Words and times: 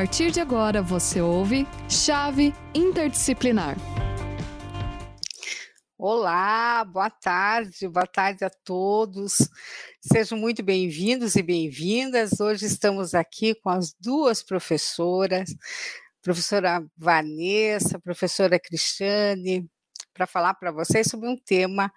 partir 0.00 0.30
de 0.30 0.40
agora 0.40 0.80
você 0.80 1.20
ouve 1.20 1.66
Chave 1.86 2.54
Interdisciplinar. 2.74 3.76
Olá, 5.98 6.82
boa 6.86 7.10
tarde, 7.10 7.86
boa 7.86 8.06
tarde 8.06 8.42
a 8.42 8.48
todos. 8.64 9.46
Sejam 10.00 10.38
muito 10.38 10.62
bem-vindos 10.62 11.36
e 11.36 11.42
bem-vindas. 11.42 12.40
Hoje 12.40 12.64
estamos 12.64 13.14
aqui 13.14 13.54
com 13.54 13.68
as 13.68 13.94
duas 14.00 14.42
professoras, 14.42 15.54
professora 16.22 16.82
Vanessa, 16.96 18.00
professora 18.00 18.58
Cristiane, 18.58 19.68
para 20.14 20.26
falar 20.26 20.54
para 20.54 20.72
vocês 20.72 21.08
sobre 21.08 21.28
um 21.28 21.36
tema 21.36 21.92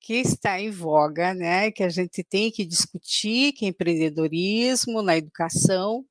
que 0.00 0.14
está 0.14 0.58
em 0.58 0.70
voga, 0.70 1.34
né, 1.34 1.70
que 1.70 1.82
a 1.82 1.90
gente 1.90 2.24
tem 2.24 2.50
que 2.50 2.64
discutir, 2.64 3.52
que 3.52 3.66
é 3.66 3.68
empreendedorismo 3.68 5.02
na 5.02 5.18
educação. 5.18 6.02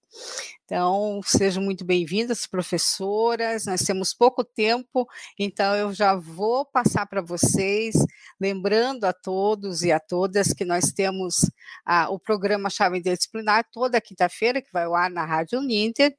Então, 0.66 1.20
sejam 1.26 1.62
muito 1.62 1.84
bem-vindas, 1.84 2.48
professoras. 2.48 3.66
Nós 3.66 3.82
temos 3.82 4.14
pouco 4.14 4.44
tempo, 4.44 5.06
então 5.38 5.76
eu 5.76 5.94
já 5.94 6.16
vou 6.16 6.66
passar 6.66 7.06
para 7.08 7.22
vocês, 7.22 7.94
lembrando 8.40 9.04
a 9.04 9.12
todos 9.12 9.84
e 9.84 9.92
a 9.92 10.00
todas 10.00 10.54
que 10.54 10.64
nós 10.64 10.94
temos 10.94 11.50
ah, 11.86 12.10
o 12.10 12.18
programa 12.18 12.70
Chave 12.70 13.00
Interdisciplinar 13.00 13.68
toda 13.70 14.00
quinta-feira, 14.00 14.62
que 14.62 14.72
vai 14.72 14.86
ao 14.86 14.96
ar 14.96 15.10
na 15.10 15.26
Rádio 15.26 15.60
Uninter, 15.60 16.16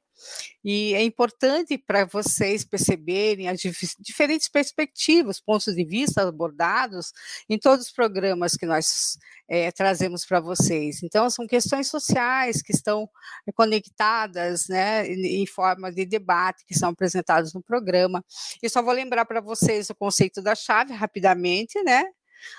e 0.63 0.93
é 0.93 1.03
importante 1.03 1.77
para 1.77 2.05
vocês 2.05 2.63
perceberem 2.63 3.49
as 3.49 3.59
diferentes 3.99 4.47
perspectivas, 4.47 5.41
pontos 5.41 5.75
de 5.75 5.83
vista 5.83 6.21
abordados 6.21 7.11
em 7.49 7.57
todos 7.59 7.87
os 7.87 7.91
programas 7.91 8.55
que 8.55 8.65
nós 8.65 9.17
é, 9.49 9.71
trazemos 9.71 10.25
para 10.25 10.39
vocês. 10.39 11.03
Então, 11.03 11.29
são 11.29 11.45
questões 11.45 11.87
sociais 11.87 12.61
que 12.61 12.73
estão 12.73 13.09
conectadas 13.55 14.67
né, 14.67 15.05
em 15.07 15.45
forma 15.45 15.91
de 15.91 16.05
debate, 16.05 16.63
que 16.65 16.77
são 16.77 16.89
apresentados 16.89 17.53
no 17.53 17.61
programa. 17.61 18.23
E 18.61 18.69
só 18.69 18.81
vou 18.81 18.93
lembrar 18.93 19.25
para 19.25 19.41
vocês 19.41 19.89
o 19.89 19.95
conceito 19.95 20.41
da 20.41 20.55
chave 20.55 20.93
rapidamente, 20.93 21.81
né? 21.83 22.05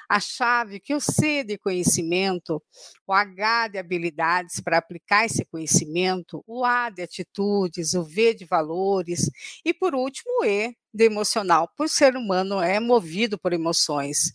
A 0.08 0.20
chave 0.20 0.80
que 0.80 0.94
o 0.94 1.00
C 1.00 1.44
de 1.44 1.58
conhecimento, 1.58 2.62
o 3.06 3.12
H 3.12 3.68
de 3.68 3.78
habilidades 3.78 4.60
para 4.60 4.78
aplicar 4.78 5.24
esse 5.24 5.44
conhecimento, 5.44 6.42
o 6.46 6.64
A 6.64 6.90
de 6.90 7.02
atitudes, 7.02 7.94
o 7.94 8.02
V 8.02 8.34
de 8.34 8.44
valores 8.44 9.30
e, 9.64 9.72
por 9.72 9.94
último, 9.94 10.40
o 10.40 10.44
E 10.44 10.76
de 10.94 11.04
emocional, 11.04 11.68
o 11.78 11.88
ser 11.88 12.16
humano 12.16 12.60
é 12.60 12.78
movido 12.78 13.36
por 13.36 13.52
emoções. 13.52 14.32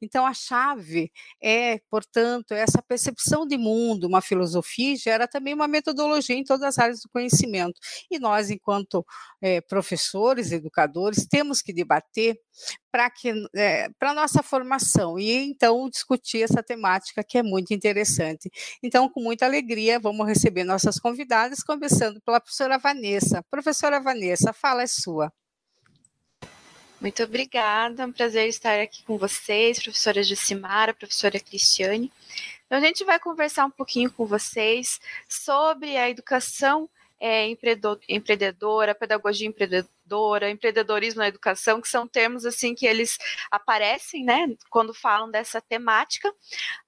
Então, 0.00 0.26
a 0.26 0.34
chave 0.34 1.10
é, 1.42 1.80
portanto, 1.90 2.52
essa 2.52 2.82
percepção 2.82 3.46
de 3.46 3.56
mundo, 3.56 4.06
uma 4.06 4.20
filosofia, 4.20 4.94
gera 4.96 5.26
também 5.26 5.54
uma 5.54 5.66
metodologia 5.66 6.36
em 6.36 6.44
todas 6.44 6.62
as 6.64 6.78
áreas 6.78 7.00
do 7.00 7.08
conhecimento. 7.08 7.80
E 8.10 8.18
nós, 8.18 8.50
enquanto 8.50 9.04
é, 9.40 9.60
professores, 9.62 10.52
educadores, 10.52 11.26
temos 11.26 11.62
que 11.62 11.72
debater 11.72 12.38
para 12.90 13.08
que 13.10 13.32
é, 13.56 13.88
para 13.98 14.12
nossa 14.12 14.42
formação 14.42 15.18
e 15.18 15.32
então 15.32 15.88
discutir 15.88 16.42
essa 16.42 16.62
temática 16.62 17.24
que 17.24 17.38
é 17.38 17.42
muito 17.42 17.72
interessante. 17.72 18.50
Então, 18.82 19.08
com 19.08 19.22
muita 19.22 19.46
alegria, 19.46 19.98
vamos 19.98 20.26
receber 20.26 20.64
nossas 20.64 20.98
convidadas, 20.98 21.62
começando 21.62 22.20
pela 22.20 22.40
professora 22.40 22.78
Vanessa. 22.78 23.42
Professora 23.50 24.00
Vanessa, 24.00 24.52
fala 24.52 24.82
é 24.82 24.86
sua. 24.86 25.32
Muito 27.02 27.20
obrigada, 27.24 28.04
é 28.04 28.06
um 28.06 28.12
prazer 28.12 28.46
estar 28.46 28.78
aqui 28.78 29.02
com 29.02 29.18
vocês, 29.18 29.82
professora 29.82 30.22
Jucimara, 30.22 30.94
professora 30.94 31.40
Cristiane. 31.40 32.12
Então, 32.64 32.78
a 32.78 32.80
gente 32.80 33.04
vai 33.04 33.18
conversar 33.18 33.64
um 33.64 33.70
pouquinho 33.72 34.08
com 34.08 34.24
vocês 34.24 35.00
sobre 35.28 35.96
a 35.96 36.08
educação 36.08 36.88
é, 37.18 37.48
empreendedora, 38.08 38.94
pedagogia 38.94 39.48
empreendedora 40.12 40.50
empreendedorismo 40.50 41.20
na 41.20 41.28
educação, 41.28 41.80
que 41.80 41.88
são 41.88 42.06
termos 42.06 42.44
assim 42.44 42.74
que 42.74 42.86
eles 42.86 43.16
aparecem, 43.50 44.24
né, 44.24 44.46
quando 44.70 44.92
falam 44.92 45.30
dessa 45.30 45.60
temática, 45.60 46.32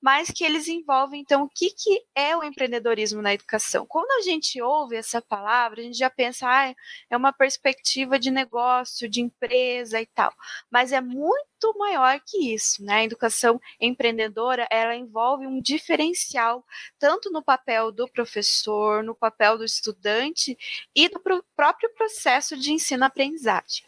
mas 0.00 0.31
que 0.31 0.44
eles 0.44 0.69
envolvem 0.69 1.21
então 1.21 1.44
o 1.44 1.49
que, 1.49 1.71
que 1.71 2.04
é 2.15 2.37
o 2.37 2.44
empreendedorismo 2.44 3.22
na 3.22 3.34
educação. 3.34 3.87
Quando 3.87 4.10
a 4.12 4.22
gente 4.22 4.60
ouve 4.60 4.97
essa 4.97 5.22
palavra, 5.22 5.81
a 5.81 5.84
gente 5.84 5.99
já 5.99 6.10
pensa, 6.10 6.47
ah, 6.49 6.75
é 7.10 7.16
uma 7.16 7.32
perspectiva 7.32 8.19
de 8.19 8.31
negócio, 8.31 9.09
de 9.09 9.21
empresa 9.21 10.00
e 10.00 10.06
tal, 10.06 10.32
mas 10.70 10.93
é 10.93 11.00
muito 11.00 11.53
maior 11.72 12.20
que 12.20 12.52
isso, 12.52 12.84
né? 12.84 12.97
A 12.97 13.04
educação 13.04 13.60
empreendedora, 13.80 14.66
ela 14.70 14.94
envolve 14.94 15.47
um 15.47 15.60
diferencial 15.60 16.64
tanto 16.98 17.30
no 17.30 17.42
papel 17.42 17.91
do 17.91 18.06
professor, 18.08 19.02
no 19.02 19.14
papel 19.14 19.56
do 19.56 19.64
estudante 19.64 20.58
e 20.94 21.08
do 21.08 21.20
próprio 21.56 21.91
processo 21.94 22.56
de 22.56 22.72
ensino 22.72 23.04
aprendizagem. 23.04 23.84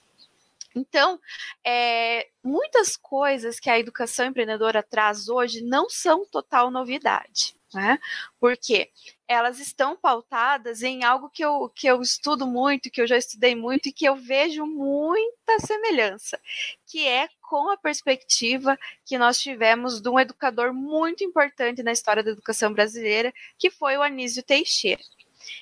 Então, 0.74 1.18
é, 1.64 2.28
muitas 2.44 2.96
coisas 2.96 3.58
que 3.58 3.70
a 3.70 3.78
educação 3.78 4.26
empreendedora 4.26 4.82
traz 4.82 5.26
hoje 5.28 5.62
não 5.62 5.88
são 5.88 6.26
total 6.26 6.70
novidade, 6.70 7.56
né? 7.72 7.98
Porque 8.38 8.90
elas 9.28 9.58
estão 9.58 9.96
pautadas 9.96 10.82
em 10.82 11.02
algo 11.02 11.28
que 11.28 11.44
eu, 11.44 11.70
que 11.74 11.86
eu 11.86 12.00
estudo 12.00 12.46
muito, 12.46 12.90
que 12.90 13.00
eu 13.00 13.06
já 13.06 13.16
estudei 13.16 13.54
muito 13.54 13.88
e 13.88 13.92
que 13.92 14.04
eu 14.04 14.16
vejo 14.16 14.64
muita 14.64 15.58
semelhança, 15.60 16.40
que 16.86 17.06
é 17.06 17.28
com 17.42 17.70
a 17.70 17.76
perspectiva 17.76 18.78
que 19.04 19.18
nós 19.18 19.40
tivemos 19.40 20.00
de 20.00 20.08
um 20.08 20.18
educador 20.18 20.72
muito 20.72 21.24
importante 21.24 21.82
na 21.82 21.92
história 21.92 22.22
da 22.22 22.30
educação 22.30 22.72
brasileira, 22.72 23.32
que 23.58 23.70
foi 23.70 23.96
o 23.96 24.02
Anísio 24.02 24.42
Teixeira. 24.42 25.02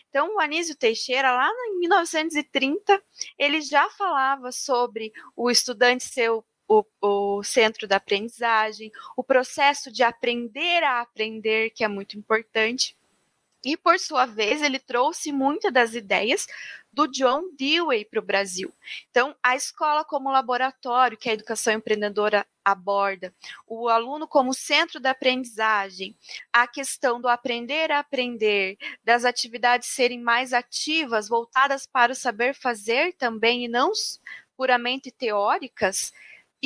Então, 0.08 0.36
o 0.36 0.40
Anísio 0.40 0.76
Teixeira, 0.76 1.32
lá 1.32 1.50
em 1.68 1.78
1930, 1.80 3.02
ele 3.38 3.60
já 3.60 3.88
falava 3.90 4.52
sobre 4.52 5.12
o 5.36 5.50
estudante 5.50 6.04
ser 6.04 6.30
o, 6.30 6.44
o, 6.68 6.84
o, 7.00 7.42
centro 7.42 7.86
da 7.86 7.96
aprendizagem, 7.96 8.90
o 9.16 9.22
processo 9.22 9.90
de 9.90 10.02
aprender 10.02 10.82
a 10.82 11.00
aprender, 11.00 11.70
que 11.70 11.84
é 11.84 11.88
muito 11.88 12.16
importante. 12.16 12.96
E, 13.64 13.76
por 13.76 13.98
sua 13.98 14.26
vez, 14.26 14.62
ele 14.62 14.78
trouxe 14.78 15.32
muitas 15.32 15.72
das 15.72 15.94
ideias 15.94 16.46
do 16.92 17.08
John 17.08 17.50
Dewey 17.58 18.04
para 18.04 18.20
o 18.20 18.22
Brasil. 18.22 18.72
Então, 19.10 19.34
a 19.42 19.56
escola 19.56 20.04
como 20.04 20.30
laboratório 20.30 21.18
que 21.18 21.28
a 21.28 21.32
educação 21.32 21.72
empreendedora 21.72 22.46
aborda, 22.64 23.34
o 23.66 23.88
aluno 23.88 24.28
como 24.28 24.54
centro 24.54 25.00
da 25.00 25.10
aprendizagem, 25.10 26.16
a 26.52 26.66
questão 26.66 27.20
do 27.20 27.28
aprender 27.28 27.90
a 27.90 27.98
aprender, 27.98 28.78
das 29.02 29.24
atividades 29.24 29.88
serem 29.88 30.20
mais 30.20 30.52
ativas, 30.52 31.28
voltadas 31.28 31.84
para 31.84 32.12
o 32.12 32.16
saber 32.16 32.54
fazer 32.54 33.12
também 33.14 33.64
e 33.64 33.68
não 33.68 33.92
puramente 34.56 35.10
teóricas, 35.10 36.12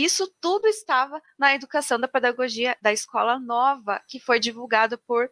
isso 0.04 0.32
tudo 0.40 0.66
estava 0.68 1.22
na 1.38 1.54
educação 1.54 1.98
da 1.98 2.06
pedagogia 2.06 2.76
da 2.80 2.92
escola 2.92 3.38
nova, 3.38 4.00
que 4.06 4.20
foi 4.20 4.38
divulgado 4.38 4.98
por 4.98 5.30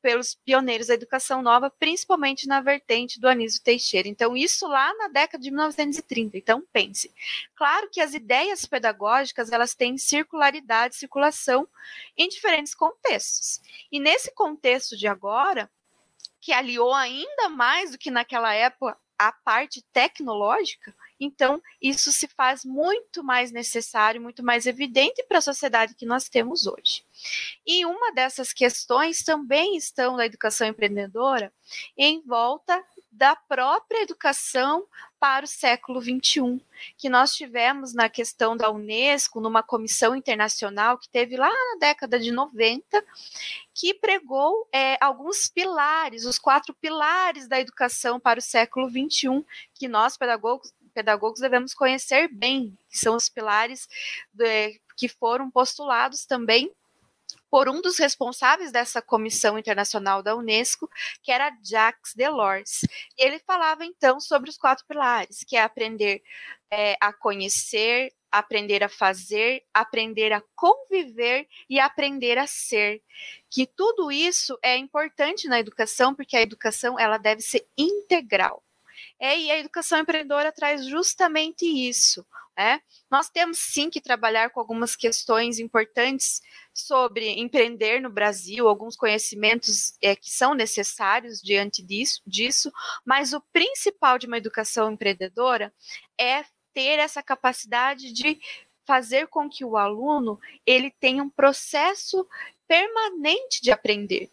pelos 0.00 0.34
pioneiros 0.34 0.86
da 0.86 0.94
educação 0.94 1.42
nova, 1.42 1.68
principalmente 1.68 2.46
na 2.46 2.60
vertente 2.60 3.18
do 3.18 3.28
Anísio 3.28 3.60
Teixeira. 3.62 4.06
Então, 4.06 4.36
isso 4.36 4.68
lá 4.68 4.94
na 4.94 5.08
década 5.08 5.42
de 5.42 5.50
1930. 5.50 6.38
Então, 6.38 6.62
pense. 6.72 7.12
Claro 7.56 7.90
que 7.90 8.00
as 8.00 8.14
ideias 8.14 8.64
pedagógicas, 8.64 9.50
elas 9.50 9.74
têm 9.74 9.98
circularidade, 9.98 10.94
circulação 10.94 11.68
em 12.16 12.28
diferentes 12.28 12.72
contextos. 12.72 13.60
E 13.90 13.98
nesse 13.98 14.32
contexto 14.32 14.96
de 14.96 15.08
agora, 15.08 15.68
que 16.40 16.52
aliou 16.52 16.94
ainda 16.94 17.48
mais 17.48 17.90
do 17.90 17.98
que 17.98 18.08
naquela 18.08 18.54
época 18.54 18.96
a 19.18 19.32
parte 19.32 19.82
tecnológica, 19.92 20.94
então, 21.18 21.60
isso 21.80 22.12
se 22.12 22.28
faz 22.28 22.64
muito 22.64 23.24
mais 23.24 23.50
necessário, 23.50 24.20
muito 24.20 24.42
mais 24.42 24.66
evidente 24.66 25.22
para 25.24 25.38
a 25.38 25.42
sociedade 25.42 25.94
que 25.94 26.06
nós 26.06 26.28
temos 26.28 26.66
hoje. 26.66 27.04
E 27.66 27.86
uma 27.86 28.12
dessas 28.12 28.52
questões 28.52 29.24
também 29.24 29.76
estão 29.76 30.16
na 30.16 30.26
educação 30.26 30.66
empreendedora 30.66 31.52
em 31.96 32.22
volta 32.22 32.82
da 33.10 33.34
própria 33.34 34.02
educação 34.02 34.86
para 35.18 35.46
o 35.46 35.48
século 35.48 36.02
XXI, 36.02 36.60
que 36.98 37.08
nós 37.08 37.34
tivemos 37.34 37.94
na 37.94 38.10
questão 38.10 38.54
da 38.54 38.70
Unesco, 38.70 39.40
numa 39.40 39.62
comissão 39.62 40.14
internacional 40.14 40.98
que 40.98 41.08
teve 41.08 41.34
lá 41.34 41.48
na 41.48 41.78
década 41.80 42.20
de 42.20 42.30
90, 42.30 43.02
que 43.72 43.94
pregou 43.94 44.68
é, 44.70 44.98
alguns 45.00 45.48
pilares, 45.48 46.26
os 46.26 46.38
quatro 46.38 46.74
pilares 46.74 47.48
da 47.48 47.58
educação 47.58 48.20
para 48.20 48.38
o 48.38 48.42
século 48.42 48.90
XXI, 48.90 49.42
que 49.74 49.88
nós, 49.88 50.18
pedagogos, 50.18 50.74
pedagogos 50.96 51.40
devemos 51.40 51.74
conhecer 51.74 52.26
bem, 52.32 52.74
que 52.88 52.98
são 52.98 53.16
os 53.16 53.28
pilares 53.28 53.86
de, 54.32 54.80
que 54.96 55.08
foram 55.08 55.50
postulados 55.50 56.24
também 56.24 56.72
por 57.50 57.68
um 57.68 57.82
dos 57.82 57.98
responsáveis 57.98 58.72
dessa 58.72 59.02
comissão 59.02 59.58
internacional 59.58 60.22
da 60.22 60.34
Unesco, 60.34 60.88
que 61.22 61.30
era 61.30 61.54
Jacques 61.62 62.14
Delors. 62.14 62.80
Ele 63.16 63.38
falava 63.40 63.84
então 63.84 64.18
sobre 64.18 64.48
os 64.48 64.56
quatro 64.56 64.86
pilares, 64.86 65.44
que 65.46 65.54
é 65.54 65.62
aprender 65.62 66.22
é, 66.70 66.96
a 66.98 67.12
conhecer, 67.12 68.10
aprender 68.32 68.82
a 68.82 68.88
fazer, 68.88 69.62
aprender 69.72 70.32
a 70.32 70.42
conviver 70.54 71.46
e 71.68 71.78
aprender 71.78 72.38
a 72.38 72.46
ser. 72.46 73.02
Que 73.50 73.66
tudo 73.66 74.10
isso 74.10 74.58
é 74.62 74.76
importante 74.76 75.46
na 75.46 75.60
educação, 75.60 76.14
porque 76.14 76.36
a 76.36 76.42
educação 76.42 76.98
ela 76.98 77.18
deve 77.18 77.42
ser 77.42 77.66
integral. 77.76 78.65
É, 79.18 79.38
e 79.38 79.50
a 79.50 79.58
educação 79.58 79.98
empreendedora 79.98 80.52
traz 80.52 80.84
justamente 80.86 81.64
isso. 81.64 82.26
É, 82.58 82.80
nós 83.10 83.28
temos 83.28 83.58
sim 83.58 83.90
que 83.90 84.00
trabalhar 84.00 84.48
com 84.48 84.58
algumas 84.58 84.96
questões 84.96 85.58
importantes 85.58 86.40
sobre 86.72 87.28
empreender 87.38 88.00
no 88.00 88.08
Brasil, 88.08 88.66
alguns 88.66 88.96
conhecimentos 88.96 89.94
é, 90.00 90.16
que 90.16 90.30
são 90.30 90.54
necessários 90.54 91.42
diante 91.42 91.82
disso, 91.82 92.22
disso, 92.26 92.72
mas 93.04 93.34
o 93.34 93.42
principal 93.52 94.18
de 94.18 94.26
uma 94.26 94.38
educação 94.38 94.90
empreendedora 94.90 95.70
é 96.18 96.44
ter 96.72 96.98
essa 96.98 97.22
capacidade 97.22 98.10
de 98.10 98.40
fazer 98.86 99.26
com 99.26 99.50
que 99.50 99.64
o 99.64 99.76
aluno 99.76 100.38
ele 100.64 100.90
tenha 100.90 101.22
um 101.22 101.30
processo 101.30 102.26
permanente 102.66 103.60
de 103.60 103.70
aprender 103.70 104.30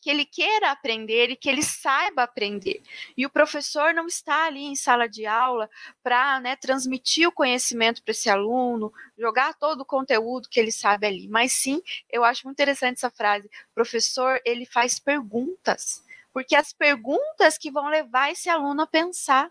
que 0.00 0.10
ele 0.10 0.24
queira 0.24 0.70
aprender 0.70 1.30
e 1.30 1.36
que 1.36 1.48
ele 1.48 1.62
saiba 1.62 2.22
aprender. 2.22 2.82
E 3.16 3.26
o 3.26 3.30
professor 3.30 3.92
não 3.92 4.06
está 4.06 4.46
ali 4.46 4.64
em 4.64 4.74
sala 4.74 5.08
de 5.08 5.26
aula 5.26 5.68
para 6.02 6.40
né, 6.40 6.56
transmitir 6.56 7.28
o 7.28 7.32
conhecimento 7.32 8.02
para 8.02 8.12
esse 8.12 8.30
aluno, 8.30 8.92
jogar 9.18 9.54
todo 9.54 9.82
o 9.82 9.84
conteúdo 9.84 10.48
que 10.48 10.58
ele 10.58 10.72
sabe 10.72 11.06
ali, 11.06 11.28
mas 11.28 11.52
sim, 11.52 11.82
eu 12.10 12.24
acho 12.24 12.46
muito 12.46 12.56
interessante 12.56 12.96
essa 12.96 13.10
frase. 13.10 13.46
O 13.46 13.74
professor 13.74 14.40
ele 14.44 14.64
faz 14.64 14.98
perguntas, 14.98 16.04
porque 16.32 16.54
as 16.54 16.72
perguntas 16.72 17.58
que 17.58 17.70
vão 17.70 17.88
levar 17.88 18.30
esse 18.30 18.48
aluno 18.48 18.82
a 18.82 18.86
pensar 18.86 19.50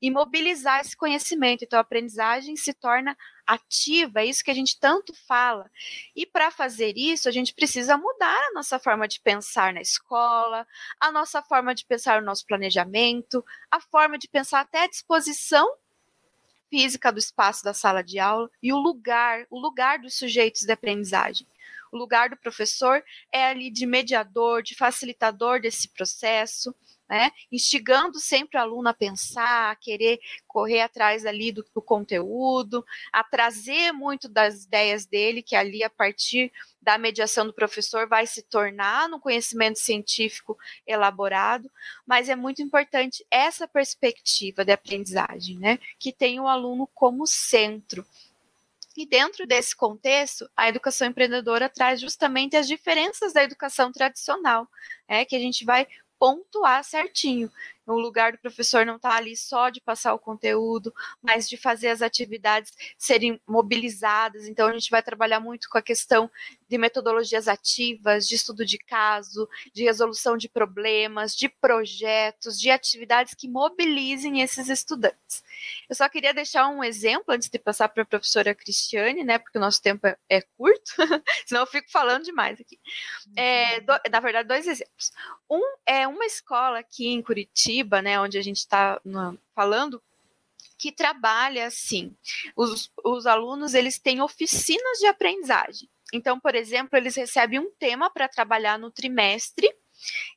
e 0.00 0.10
mobilizar 0.10 0.80
esse 0.80 0.96
conhecimento. 0.96 1.64
Então, 1.64 1.78
a 1.78 1.82
aprendizagem 1.82 2.56
se 2.56 2.72
torna 2.72 3.16
ativa, 3.48 4.20
é 4.20 4.26
isso 4.26 4.44
que 4.44 4.50
a 4.50 4.54
gente 4.54 4.78
tanto 4.78 5.14
fala. 5.26 5.70
E 6.14 6.26
para 6.26 6.50
fazer 6.50 6.98
isso, 6.98 7.28
a 7.28 7.32
gente 7.32 7.54
precisa 7.54 7.96
mudar 7.96 8.38
a 8.48 8.52
nossa 8.52 8.78
forma 8.78 9.08
de 9.08 9.18
pensar 9.20 9.72
na 9.72 9.80
escola, 9.80 10.66
a 11.00 11.10
nossa 11.10 11.40
forma 11.40 11.74
de 11.74 11.86
pensar 11.86 12.20
no 12.20 12.26
nosso 12.26 12.46
planejamento, 12.46 13.42
a 13.70 13.80
forma 13.80 14.18
de 14.18 14.28
pensar 14.28 14.60
até 14.60 14.84
a 14.84 14.88
disposição 14.88 15.74
física 16.68 17.10
do 17.10 17.18
espaço 17.18 17.64
da 17.64 17.72
sala 17.72 18.02
de 18.02 18.18
aula 18.18 18.50
e 18.62 18.70
o 18.70 18.76
lugar, 18.76 19.46
o 19.48 19.58
lugar 19.58 19.98
dos 19.98 20.18
sujeitos 20.18 20.62
de 20.62 20.72
aprendizagem. 20.72 21.46
O 21.90 21.96
lugar 21.96 22.28
do 22.28 22.36
professor 22.36 23.02
é 23.32 23.46
ali 23.46 23.70
de 23.70 23.86
mediador, 23.86 24.62
de 24.62 24.74
facilitador 24.74 25.58
desse 25.58 25.88
processo, 25.88 26.74
né? 27.08 27.32
Instigando 27.50 28.20
sempre 28.20 28.58
o 28.58 28.60
aluno 28.60 28.88
a 28.88 28.94
pensar, 28.94 29.70
a 29.70 29.76
querer 29.76 30.20
correr 30.46 30.82
atrás 30.82 31.24
ali 31.24 31.50
do, 31.50 31.64
do, 31.74 31.80
conteúdo, 31.80 32.84
a 33.12 33.24
trazer 33.24 33.92
muito 33.92 34.28
das 34.28 34.64
ideias 34.64 35.06
dele, 35.06 35.42
que 35.42 35.56
ali, 35.56 35.82
a 35.82 35.88
partir 35.88 36.52
da 36.82 36.98
mediação 36.98 37.46
do 37.46 37.52
professor, 37.52 38.06
vai 38.06 38.26
se 38.26 38.42
tornar 38.42 39.08
no 39.08 39.18
conhecimento 39.18 39.78
científico 39.78 40.58
elaborado, 40.86 41.70
mas 42.06 42.28
é 42.28 42.36
muito 42.36 42.60
importante 42.60 43.24
essa 43.30 43.66
perspectiva 43.66 44.64
de 44.64 44.72
aprendizagem, 44.72 45.58
né? 45.58 45.78
Que 45.98 46.12
tem 46.12 46.38
o 46.38 46.46
aluno 46.46 46.86
como 46.94 47.26
centro. 47.26 48.04
E 48.96 49.06
dentro 49.06 49.46
desse 49.46 49.76
contexto, 49.76 50.50
a 50.56 50.68
educação 50.68 51.06
empreendedora 51.06 51.68
traz 51.68 52.00
justamente 52.00 52.56
as 52.56 52.66
diferenças 52.66 53.32
da 53.32 53.44
educação 53.44 53.92
tradicional, 53.92 54.66
é 55.06 55.24
que 55.24 55.36
a 55.36 55.38
gente 55.38 55.64
vai 55.64 55.86
pontuar 56.18 56.84
certinho. 56.84 57.50
No 57.88 57.98
lugar 57.98 58.32
do 58.32 58.38
professor 58.38 58.84
não 58.84 58.96
estar 58.96 59.08
tá 59.08 59.16
ali 59.16 59.34
só 59.34 59.70
de 59.70 59.80
passar 59.80 60.12
o 60.12 60.18
conteúdo, 60.18 60.94
mas 61.22 61.48
de 61.48 61.56
fazer 61.56 61.88
as 61.88 62.02
atividades 62.02 62.70
serem 62.98 63.40
mobilizadas. 63.46 64.46
Então, 64.46 64.68
a 64.68 64.72
gente 64.74 64.90
vai 64.90 65.02
trabalhar 65.02 65.40
muito 65.40 65.70
com 65.70 65.78
a 65.78 65.82
questão 65.82 66.30
de 66.68 66.76
metodologias 66.76 67.48
ativas, 67.48 68.28
de 68.28 68.34
estudo 68.34 68.64
de 68.66 68.76
caso, 68.76 69.48
de 69.72 69.84
resolução 69.84 70.36
de 70.36 70.50
problemas, 70.50 71.34
de 71.34 71.48
projetos, 71.48 72.60
de 72.60 72.70
atividades 72.70 73.32
que 73.32 73.48
mobilizem 73.48 74.42
esses 74.42 74.68
estudantes. 74.68 75.42
Eu 75.88 75.96
só 75.96 76.08
queria 76.08 76.34
deixar 76.34 76.68
um 76.68 76.84
exemplo 76.84 77.24
antes 77.28 77.48
de 77.48 77.58
passar 77.58 77.88
para 77.88 78.02
a 78.02 78.06
professora 78.06 78.54
Cristiane, 78.54 79.24
né? 79.24 79.38
Porque 79.38 79.56
o 79.56 79.60
nosso 79.60 79.80
tempo 79.82 80.06
é, 80.06 80.16
é 80.28 80.42
curto, 80.42 80.92
senão 81.46 81.62
eu 81.62 81.66
fico 81.66 81.90
falando 81.90 82.24
demais 82.24 82.60
aqui. 82.60 82.78
É, 83.34 83.80
do, 83.80 83.92
na 84.10 84.20
verdade, 84.20 84.48
dois 84.48 84.66
exemplos. 84.66 85.12
Um 85.50 85.62
é 85.86 86.06
uma 86.06 86.26
escola 86.26 86.78
aqui 86.78 87.08
em 87.08 87.22
Curitiba, 87.22 87.77
né? 87.84 88.20
Onde 88.20 88.38
a 88.38 88.42
gente 88.42 88.58
está 88.58 89.00
falando 89.54 90.02
que 90.78 90.92
trabalha 90.92 91.66
assim. 91.66 92.14
Os, 92.56 92.90
os 93.04 93.26
alunos 93.26 93.74
eles 93.74 93.98
têm 93.98 94.22
oficinas 94.22 94.98
de 94.98 95.06
aprendizagem. 95.06 95.88
Então, 96.12 96.38
por 96.38 96.54
exemplo, 96.54 96.96
eles 96.96 97.16
recebem 97.16 97.58
um 97.58 97.70
tema 97.78 98.08
para 98.08 98.28
trabalhar 98.28 98.78
no 98.78 98.90
trimestre, 98.90 99.70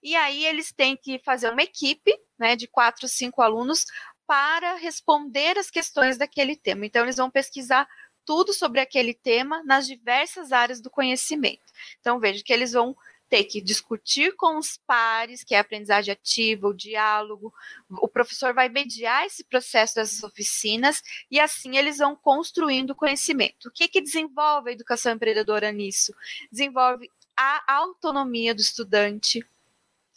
e 0.01 0.15
aí 0.15 0.45
eles 0.45 0.71
têm 0.71 0.97
que 0.97 1.19
fazer 1.19 1.51
uma 1.51 1.61
equipe 1.61 2.17
né, 2.37 2.55
de 2.55 2.67
quatro, 2.67 3.07
cinco 3.07 3.41
alunos 3.41 3.85
para 4.25 4.75
responder 4.75 5.57
as 5.57 5.69
questões 5.69 6.17
daquele 6.17 6.55
tema. 6.55 6.85
Então, 6.85 7.03
eles 7.03 7.17
vão 7.17 7.29
pesquisar 7.29 7.87
tudo 8.25 8.53
sobre 8.53 8.79
aquele 8.79 9.13
tema 9.13 9.63
nas 9.63 9.85
diversas 9.87 10.51
áreas 10.51 10.81
do 10.81 10.89
conhecimento. 10.89 11.71
Então, 11.99 12.19
veja 12.19 12.43
que 12.43 12.51
eles 12.51 12.73
vão 12.73 12.95
ter 13.31 13.45
que 13.45 13.61
discutir 13.61 14.35
com 14.35 14.57
os 14.57 14.77
pares, 14.85 15.41
que 15.41 15.55
é 15.55 15.57
a 15.57 15.61
aprendizagem 15.61 16.11
ativa, 16.11 16.67
o 16.67 16.73
diálogo. 16.73 17.53
O 17.89 18.07
professor 18.09 18.53
vai 18.53 18.67
mediar 18.67 19.25
esse 19.25 19.45
processo 19.45 19.95
dessas 19.95 20.21
oficinas 20.21 21.01
e 21.31 21.39
assim 21.39 21.77
eles 21.77 21.99
vão 21.99 22.13
construindo 22.13 22.93
conhecimento. 22.93 23.69
O 23.69 23.71
que, 23.71 23.87
que 23.87 24.01
desenvolve 24.01 24.69
a 24.69 24.73
educação 24.73 25.13
empreendedora 25.13 25.71
nisso? 25.71 26.13
Desenvolve 26.51 27.09
a 27.37 27.73
autonomia 27.73 28.53
do 28.53 28.59
estudante, 28.59 29.41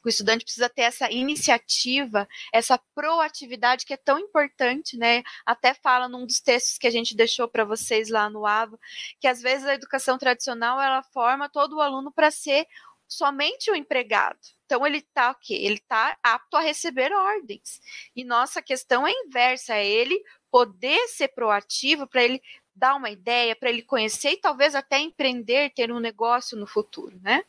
o 0.04 0.08
estudante 0.08 0.44
precisa 0.44 0.68
ter 0.68 0.82
essa 0.82 1.10
iniciativa, 1.10 2.28
essa 2.52 2.78
proatividade 2.94 3.86
que 3.86 3.94
é 3.94 3.96
tão 3.96 4.18
importante, 4.18 4.98
né? 4.98 5.22
Até 5.46 5.72
fala 5.72 6.08
num 6.08 6.26
dos 6.26 6.40
textos 6.40 6.76
que 6.76 6.86
a 6.86 6.90
gente 6.90 7.16
deixou 7.16 7.48
para 7.48 7.64
vocês 7.64 8.10
lá 8.10 8.28
no 8.28 8.44
AVA, 8.44 8.78
que 9.18 9.26
às 9.26 9.40
vezes 9.40 9.66
a 9.66 9.74
educação 9.74 10.18
tradicional 10.18 10.78
ela 10.78 11.02
forma 11.02 11.48
todo 11.48 11.76
o 11.76 11.80
aluno 11.80 12.12
para 12.12 12.30
ser 12.30 12.66
somente 13.06 13.70
o 13.70 13.74
empregado. 13.74 14.38
Então 14.66 14.86
ele 14.86 14.98
está 14.98 15.30
o 15.30 15.34
quê? 15.34 15.54
Ele 15.54 15.76
está 15.76 16.16
apto 16.22 16.56
a 16.56 16.60
receber 16.60 17.12
ordens. 17.12 17.80
E 18.14 18.24
nossa 18.24 18.62
questão 18.62 19.06
é 19.06 19.12
inversa, 19.12 19.74
é 19.74 19.86
ele 19.86 20.22
poder 20.50 21.08
ser 21.08 21.28
proativo 21.28 22.06
para 22.06 22.22
ele 22.22 22.42
dar 22.74 22.96
uma 22.96 23.10
ideia, 23.10 23.54
para 23.54 23.70
ele 23.70 23.82
conhecer 23.82 24.32
e 24.32 24.36
talvez 24.36 24.74
até 24.74 24.98
empreender, 24.98 25.70
ter 25.70 25.92
um 25.92 26.00
negócio 26.00 26.58
no 26.58 26.66
futuro, 26.66 27.18
né? 27.22 27.44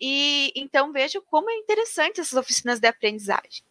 E 0.00 0.52
então 0.56 0.92
vejo 0.92 1.22
como 1.22 1.50
é 1.50 1.54
interessante 1.54 2.20
essas 2.20 2.34
oficinas 2.34 2.80
de 2.80 2.88
aprendizagem. 2.88 3.62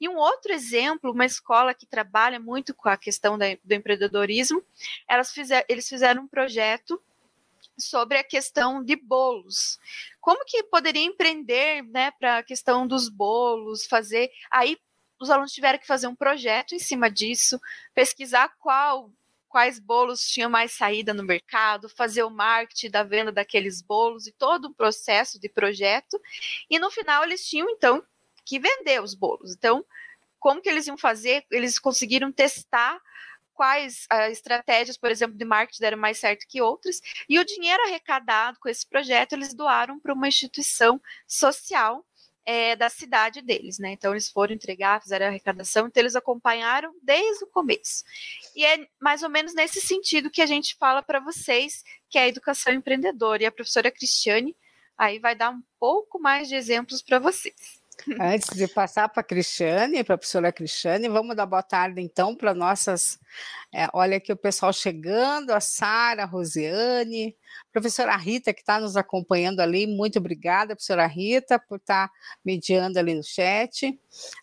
E 0.00 0.08
um 0.08 0.16
outro 0.16 0.52
exemplo, 0.52 1.10
uma 1.10 1.24
escola 1.24 1.74
que 1.74 1.86
trabalha 1.86 2.38
muito 2.38 2.74
com 2.74 2.88
a 2.88 2.96
questão 2.96 3.38
do 3.38 3.74
empreendedorismo, 3.74 4.62
elas 5.08 5.32
fizer, 5.32 5.64
eles 5.68 5.88
fizeram 5.88 6.22
um 6.22 6.28
projeto 6.28 7.02
sobre 7.78 8.18
a 8.18 8.24
questão 8.24 8.82
de 8.82 8.96
bolos. 8.96 9.78
Como 10.20 10.44
que 10.44 10.62
poderia 10.64 11.04
empreender 11.04 11.82
né, 11.82 12.10
para 12.12 12.38
a 12.38 12.42
questão 12.42 12.86
dos 12.86 13.08
bolos, 13.08 13.86
fazer. 13.86 14.30
Aí 14.50 14.76
os 15.18 15.30
alunos 15.30 15.52
tiveram 15.52 15.78
que 15.78 15.86
fazer 15.86 16.06
um 16.06 16.14
projeto 16.14 16.74
em 16.74 16.78
cima 16.78 17.10
disso, 17.10 17.60
pesquisar 17.94 18.50
qual 18.58 19.10
quais 19.48 19.78
bolos 19.78 20.20
tinham 20.28 20.50
mais 20.50 20.72
saída 20.72 21.14
no 21.14 21.22
mercado, 21.22 21.88
fazer 21.88 22.22
o 22.22 22.28
marketing 22.28 22.90
da 22.90 23.02
venda 23.02 23.32
daqueles 23.32 23.80
bolos 23.80 24.26
e 24.26 24.32
todo 24.32 24.66
o 24.66 24.74
processo 24.74 25.40
de 25.40 25.48
projeto. 25.48 26.20
E 26.68 26.78
no 26.78 26.90
final 26.90 27.24
eles 27.24 27.48
tinham 27.48 27.70
então 27.70 28.04
que 28.44 28.58
vender 28.58 29.02
os 29.02 29.14
bolos. 29.14 29.54
Então, 29.54 29.82
como 30.38 30.60
que 30.60 30.68
eles 30.68 30.86
iam 30.86 30.98
fazer? 30.98 31.44
Eles 31.50 31.78
conseguiram 31.78 32.30
testar 32.30 33.00
quais 33.56 34.06
uh, 34.12 34.30
estratégias, 34.30 34.98
por 34.98 35.10
exemplo, 35.10 35.36
de 35.36 35.44
marketing 35.44 35.80
deram 35.80 35.98
mais 35.98 36.18
certo 36.18 36.46
que 36.46 36.60
outras, 36.60 37.00
e 37.28 37.38
o 37.38 37.44
dinheiro 37.44 37.82
arrecadado 37.84 38.58
com 38.60 38.68
esse 38.68 38.86
projeto 38.86 39.32
eles 39.32 39.54
doaram 39.54 39.98
para 39.98 40.12
uma 40.12 40.28
instituição 40.28 41.00
social 41.26 42.04
é, 42.44 42.76
da 42.76 42.88
cidade 42.88 43.40
deles, 43.42 43.78
né? 43.78 43.92
Então 43.92 44.12
eles 44.12 44.30
foram 44.30 44.54
entregar, 44.54 45.02
fizeram 45.02 45.26
a 45.26 45.28
arrecadação, 45.30 45.86
então 45.86 46.00
eles 46.00 46.14
acompanharam 46.14 46.94
desde 47.02 47.44
o 47.44 47.48
começo. 47.48 48.04
E 48.54 48.64
é 48.64 48.86
mais 49.00 49.22
ou 49.22 49.30
menos 49.30 49.54
nesse 49.54 49.80
sentido 49.80 50.30
que 50.30 50.42
a 50.42 50.46
gente 50.46 50.76
fala 50.76 51.02
para 51.02 51.18
vocês, 51.18 51.82
que 52.08 52.18
é 52.18 52.22
a 52.22 52.28
educação 52.28 52.72
empreendedora. 52.72 53.42
E 53.42 53.46
a 53.46 53.50
professora 53.50 53.90
Cristiane 53.90 54.54
aí 54.96 55.18
vai 55.18 55.34
dar 55.34 55.50
um 55.50 55.62
pouco 55.80 56.20
mais 56.20 56.48
de 56.48 56.54
exemplos 56.54 57.02
para 57.02 57.18
vocês. 57.18 57.80
Antes 58.20 58.56
de 58.56 58.68
passar 58.68 59.08
para 59.08 59.20
a 59.20 59.24
Cristiane, 59.24 60.04
para 60.04 60.14
a 60.14 60.18
professora 60.18 60.52
Cristiane, 60.52 61.08
vamos 61.08 61.34
dar 61.34 61.46
boa 61.46 61.62
tarde 61.62 62.00
então 62.00 62.36
para 62.36 62.54
nossas. 62.54 63.18
É, 63.74 63.88
olha 63.92 64.16
aqui 64.18 64.32
o 64.32 64.36
pessoal 64.36 64.72
chegando, 64.72 65.50
a 65.50 65.60
Sara, 65.60 66.22
a 66.22 66.26
Rosiane, 66.26 67.36
Professora 67.72 68.16
Rita, 68.16 68.54
que 68.54 68.60
está 68.60 68.80
nos 68.80 68.96
acompanhando 68.96 69.60
ali, 69.60 69.86
muito 69.86 70.18
obrigada, 70.18 70.74
professora 70.74 71.06
Rita, 71.06 71.58
por 71.58 71.76
estar 71.76 72.08
tá 72.08 72.14
mediando 72.44 72.98
ali 72.98 73.14
no 73.14 73.22
chat. 73.22 73.98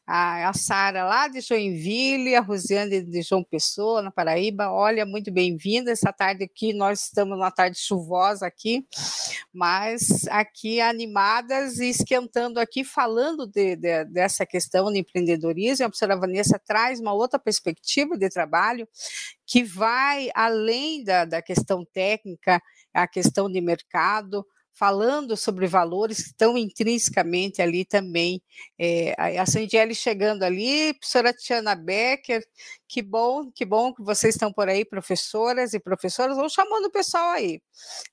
A, 0.06 0.50
a 0.50 0.54
Sara 0.54 1.04
lá 1.04 1.28
de 1.28 1.42
Joinville, 1.42 2.36
a 2.36 2.42
Rosiane 2.42 3.02
de 3.02 3.22
João 3.22 3.44
Pessoa, 3.44 4.02
na 4.02 4.12
Paraíba, 4.12 4.72
olha, 4.72 5.06
muito 5.06 5.32
bem-vinda. 5.32 5.92
Essa 5.92 6.14
tarde 6.14 6.44
aqui, 6.44 6.74
nós 6.74 7.06
estamos 7.06 7.38
numa 7.38 7.50
tarde 7.50 7.80
chuvosa 7.80 8.46
aqui, 8.46 8.86
mas 9.52 10.28
aqui 10.30 10.80
animadas 10.80 11.80
e 11.80 11.90
esquentando 11.90 12.60
aqui, 12.60 12.84
falando 12.84 13.48
de, 13.48 13.76
de, 13.76 14.06
dessa 14.06 14.46
questão 14.46 14.86
do 14.86 14.98
empreendedorismo, 14.98 15.86
a 15.86 15.90
professora 15.90 16.20
Vanessa 16.20 16.60
traz 16.60 17.00
uma 17.00 17.14
outra 17.14 17.40
perspectiva 17.40 18.18
de 18.18 18.30
trabalho 18.30 18.88
que 19.46 19.64
vai 19.64 20.30
além 20.34 21.04
da, 21.04 21.26
da 21.26 21.42
questão 21.42 21.86
técnica, 21.86 22.62
a 22.94 23.08
questão 23.08 23.50
de 23.52 23.60
mercado, 23.60 24.46
falando 24.74 25.38
sobre 25.38 25.68
valores 25.68 26.18
que 26.18 26.30
estão 26.30 26.58
intrinsecamente 26.58 27.62
ali 27.62 27.86
também. 27.86 28.42
É, 28.78 29.14
a 29.40 29.46
Sandiele 29.46 29.94
chegando 29.94 30.44
ali, 30.44 30.94
professora 30.96 31.32
Tiana 31.32 31.76
Becker, 31.76 32.44
que 32.88 33.02
bom, 33.02 33.52
que 33.52 33.66
bom 33.66 33.94
que 33.94 34.04
vocês 34.04 34.36
estão 34.36 34.52
por 34.52 34.68
aí, 34.68 34.84
professoras 34.84 35.74
e 35.74 35.80
professoras, 35.80 36.38
vão 36.38 36.50
chamando 36.50 36.86
o 36.86 36.92
pessoal 36.92 37.30
aí. 37.32 37.62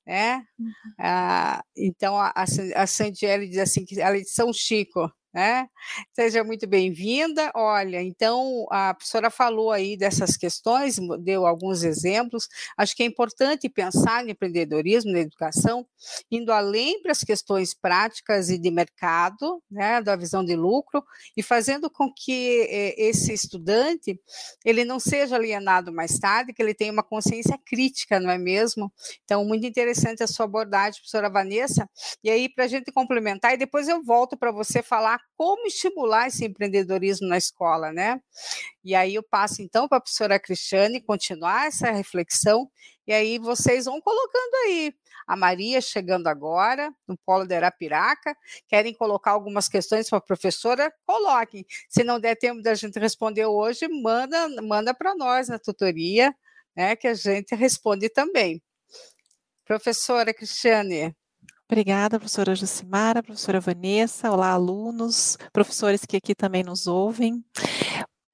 Né? 0.07 0.43
Uhum. 0.59 0.73
Ah, 0.99 1.63
então, 1.77 2.17
a, 2.19 2.33
a 2.77 2.87
Sandiele 2.87 3.49
diz 3.49 3.59
assim, 3.59 3.85
que 3.85 4.01
ela 4.01 4.17
é 4.17 4.21
de 4.21 4.31
São 4.31 4.53
Chico, 4.53 5.11
né? 5.33 5.69
Seja 6.13 6.43
muito 6.43 6.67
bem-vinda. 6.67 7.51
Olha, 7.55 8.03
então 8.03 8.67
a 8.71 8.95
professora 8.95 9.31
falou 9.31 9.71
aí 9.71 9.97
dessas 9.97 10.37
questões, 10.37 10.97
deu 11.21 11.47
alguns 11.47 11.83
exemplos. 11.83 12.49
Acho 12.77 12.97
que 12.97 13.03
é 13.03 13.07
importante 13.07 13.69
pensar 13.69 14.25
no 14.25 14.31
empreendedorismo 14.31 15.13
na 15.13 15.21
educação, 15.21 15.87
indo 16.31 16.53
além 16.53 17.01
para 17.03 17.13
as 17.13 17.23
questões 17.23 17.75
práticas 17.75 18.51
e 18.51 18.59
de 18.59 18.71
mercado, 18.71 19.63
né, 19.71 20.01
da 20.03 20.17
visão 20.17 20.45
de 20.45 20.57
lucro, 20.57 21.03
e 21.37 21.43
fazendo 21.43 21.89
com 21.91 22.13
que 22.13 22.67
eh, 22.69 22.95
esse 22.99 23.33
estudante 23.33 24.19
ele 24.65 24.85
não 24.85 24.99
seja 24.99 25.37
alienado 25.37 25.93
mais 25.93 26.19
tarde, 26.19 26.53
que 26.53 26.63
ele 26.63 26.75
tenha 26.75 26.93
uma 26.93 27.03
consciência 27.03 27.59
crítica, 27.65 28.19
não 28.19 28.31
é 28.31 28.39
mesmo? 28.39 28.93
Então, 29.25 29.45
muito 29.45 29.67
interessante 29.67 30.23
a 30.23 30.27
sua 30.27 30.47
abordagem, 30.47 31.01
professora 31.01 31.31
Vanessa. 31.31 31.89
E 32.23 32.31
aí, 32.31 32.49
para 32.49 32.65
a 32.65 32.69
gente 32.69 32.93
complementar, 32.93 33.55
e 33.55 33.57
depois 33.57 33.89
eu 33.89 34.03
volto 34.03 34.37
para 34.37 34.51
você 34.51 34.83
falar 34.83 35.20
como 35.37 35.67
estimular 35.67 36.27
esse 36.29 36.45
empreendedorismo 36.45 37.29
na 37.29 37.39
escola, 37.39 37.93
né? 37.93 38.21
E 38.85 38.95
aí 38.95 39.15
eu 39.15 39.23
passo 39.23 39.63
então 39.63 39.89
para 39.89 39.99
a 39.99 40.01
professora 40.01 40.39
Cristiane 40.39 41.01
continuar 41.01 41.67
essa 41.67 41.91
reflexão, 41.91 42.71
e 43.07 43.13
aí 43.13 43.39
vocês 43.39 43.87
vão 43.87 44.01
colocando 44.01 44.55
aí. 44.67 44.95
A 45.27 45.37
Maria 45.37 45.81
chegando 45.81 46.27
agora, 46.27 46.93
no 47.07 47.17
Polo 47.19 47.47
da 47.47 47.57
Arapiraca, 47.57 48.37
querem 48.69 48.93
colocar 48.95 49.31
algumas 49.31 49.69
questões 49.69 50.09
para 50.09 50.19
a 50.19 50.21
professora? 50.21 50.93
Coloquem. 51.07 51.65
Se 51.89 52.03
não 52.03 52.19
der 52.19 52.37
tempo 52.37 52.63
da 52.63 52.75
gente 52.75 52.99
responder 52.99 53.47
hoje, 53.47 53.89
manda, 53.89 54.49
manda 54.63 54.93
para 54.93 55.15
nós 55.15 55.49
na 55.49 55.59
tutoria, 55.59 56.35
né, 56.77 56.97
que 56.97 57.07
a 57.07 57.15
gente 57.15 57.55
responde 57.55 58.09
também. 58.09 58.63
Professora 59.65 60.35
Cristiane. 60.35 61.15
Obrigada, 61.71 62.19
professora 62.19 62.53
Jucimara, 62.57 63.23
professora 63.23 63.61
Vanessa, 63.61 64.29
olá, 64.29 64.51
alunos, 64.51 65.39
professores 65.53 66.05
que 66.05 66.17
aqui 66.17 66.35
também 66.35 66.65
nos 66.65 66.89
ouvem. 66.89 67.45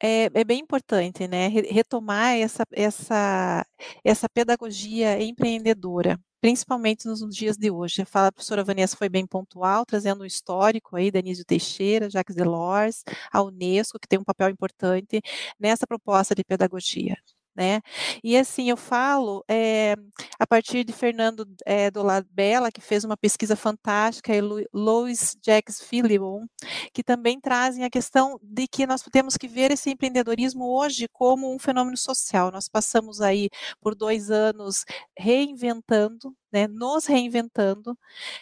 É, 0.03 0.25
é, 0.33 0.43
bem 0.43 0.61
importante, 0.61 1.29
né, 1.29 1.49
retomar 1.49 2.35
essa, 2.35 2.65
essa, 2.73 3.67
essa 4.03 4.27
pedagogia 4.31 5.23
empreendedora, 5.23 6.19
principalmente 6.41 7.07
nos 7.07 7.21
dias 7.37 7.59
de 7.59 7.71
hoje. 7.71 8.07
Fala, 8.07 8.29
a 8.29 8.33
professora 8.33 8.65
Vanessa 8.65 8.97
foi 8.97 9.11
bem 9.11 9.27
pontual, 9.27 9.85
trazendo 9.85 10.23
um 10.23 10.27
histórico 10.27 10.97
aí 10.97 11.11
da 11.11 11.19
Anísio 11.19 11.45
Teixeira, 11.45 12.09
Jacques 12.09 12.35
Delors, 12.35 13.05
a 13.31 13.43
Unesco, 13.43 13.99
que 14.01 14.09
tem 14.09 14.19
um 14.19 14.25
papel 14.25 14.49
importante 14.49 15.21
nessa 15.61 15.87
proposta 15.87 16.35
de 16.35 16.43
pedagogia 16.43 17.19
né? 17.57 17.81
E 18.23 18.37
assim, 18.37 18.69
eu 18.71 18.77
falo 18.77 19.45
é, 19.49 19.95
a 20.39 20.47
partir 20.47 20.85
de 20.85 20.93
Fernando 20.93 21.47
é, 21.65 21.91
do 21.91 22.03
Bela, 22.31 22.71
que 22.71 22.81
fez 22.81 23.05
uma 23.05 23.17
pesquisa 23.17 23.57
fantástica, 23.57 24.35
e 24.35 24.41
Louis 24.73 25.37
Jacques 25.45 25.81
Philibon, 25.81 26.47
que 26.93 27.03
também 27.03 27.41
trazem 27.41 27.85
a 27.85 27.91
questão 27.91 28.39
de 28.43 28.67
que 28.69 28.87
nós 28.87 29.03
temos 29.11 29.37
que 29.37 29.49
ver 29.49 29.71
esse 29.71 29.91
empreendedorismo 29.91 30.65
hoje 30.65 31.09
como 31.13 31.53
um 31.55 31.59
fenômeno 31.59 31.97
social. 31.97 32.51
Nós 32.51 32.69
passamos 32.69 33.21
aí 33.21 33.49
por 33.81 33.95
dois 33.95 34.31
anos 34.31 34.85
reinventando, 35.19 36.35
né, 36.53 36.67
nos 36.69 37.07
reinventando, 37.07 37.97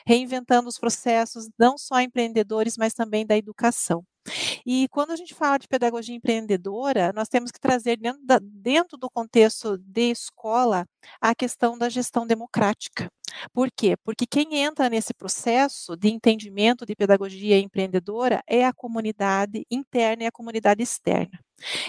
reinventando 0.07 0.69
os 0.69 0.79
processos, 0.79 1.49
não 1.59 1.77
só 1.79 2.01
empreendedores, 2.01 2.77
mas 2.77 2.95
também 2.95 3.27
da 3.27 3.37
educação. 3.37 4.05
E 4.67 4.89
quando 4.89 5.11
a 5.11 5.17
gente 5.17 5.35
fala 5.35 5.59
de 5.59 5.69
pedagogia 5.69 6.15
empreendedora, 6.15 7.13
nós 7.15 7.29
temos 7.29 7.51
que 7.51 7.61
trazer 7.61 7.97
dentro, 7.99 8.25
da, 8.25 8.39
dentro 8.43 8.97
do 8.97 9.11
contexto 9.11 9.77
de 9.79 10.11
escola 10.11 10.87
a 11.21 11.35
questão 11.35 11.77
da 11.79 11.89
gestão 11.89 12.27
democrática. 12.27 13.09
Por 13.53 13.69
quê? 13.71 13.97
Porque 14.05 14.27
quem 14.27 14.57
entra 14.57 14.89
nesse 14.89 15.13
processo 15.13 15.97
de 15.97 16.09
entendimento 16.09 16.87
de 16.87 16.95
pedagogia 16.95 17.59
empreendedora 17.59 18.43
é 18.47 18.65
a 18.65 18.73
comunidade 18.73 19.65
interna 19.71 20.25
e 20.25 20.27
a 20.27 20.33
comunidade 20.33 20.83
externa. 20.83 21.44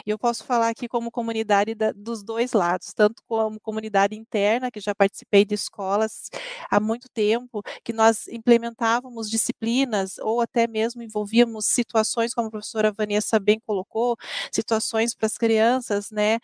E 0.05 0.09
eu 0.09 0.17
posso 0.17 0.43
falar 0.43 0.69
aqui 0.69 0.87
como 0.87 1.11
comunidade 1.11 1.75
da, 1.75 1.91
dos 1.91 2.23
dois 2.23 2.53
lados, 2.53 2.93
tanto 2.93 3.21
como 3.27 3.59
comunidade 3.59 4.15
interna, 4.15 4.71
que 4.71 4.79
já 4.79 4.93
participei 4.95 5.45
de 5.45 5.55
escolas 5.55 6.29
há 6.69 6.79
muito 6.79 7.07
tempo, 7.09 7.61
que 7.83 7.93
nós 7.93 8.27
implementávamos 8.27 9.29
disciplinas 9.29 10.17
ou 10.19 10.41
até 10.41 10.67
mesmo 10.67 11.01
envolvíamos 11.03 11.65
situações, 11.67 12.33
como 12.33 12.47
a 12.47 12.51
professora 12.51 12.91
Vanessa 12.91 13.39
bem 13.39 13.59
colocou, 13.65 14.15
situações 14.51 15.13
para 15.15 15.25
as 15.27 15.37
crianças, 15.37 16.09
né, 16.11 16.39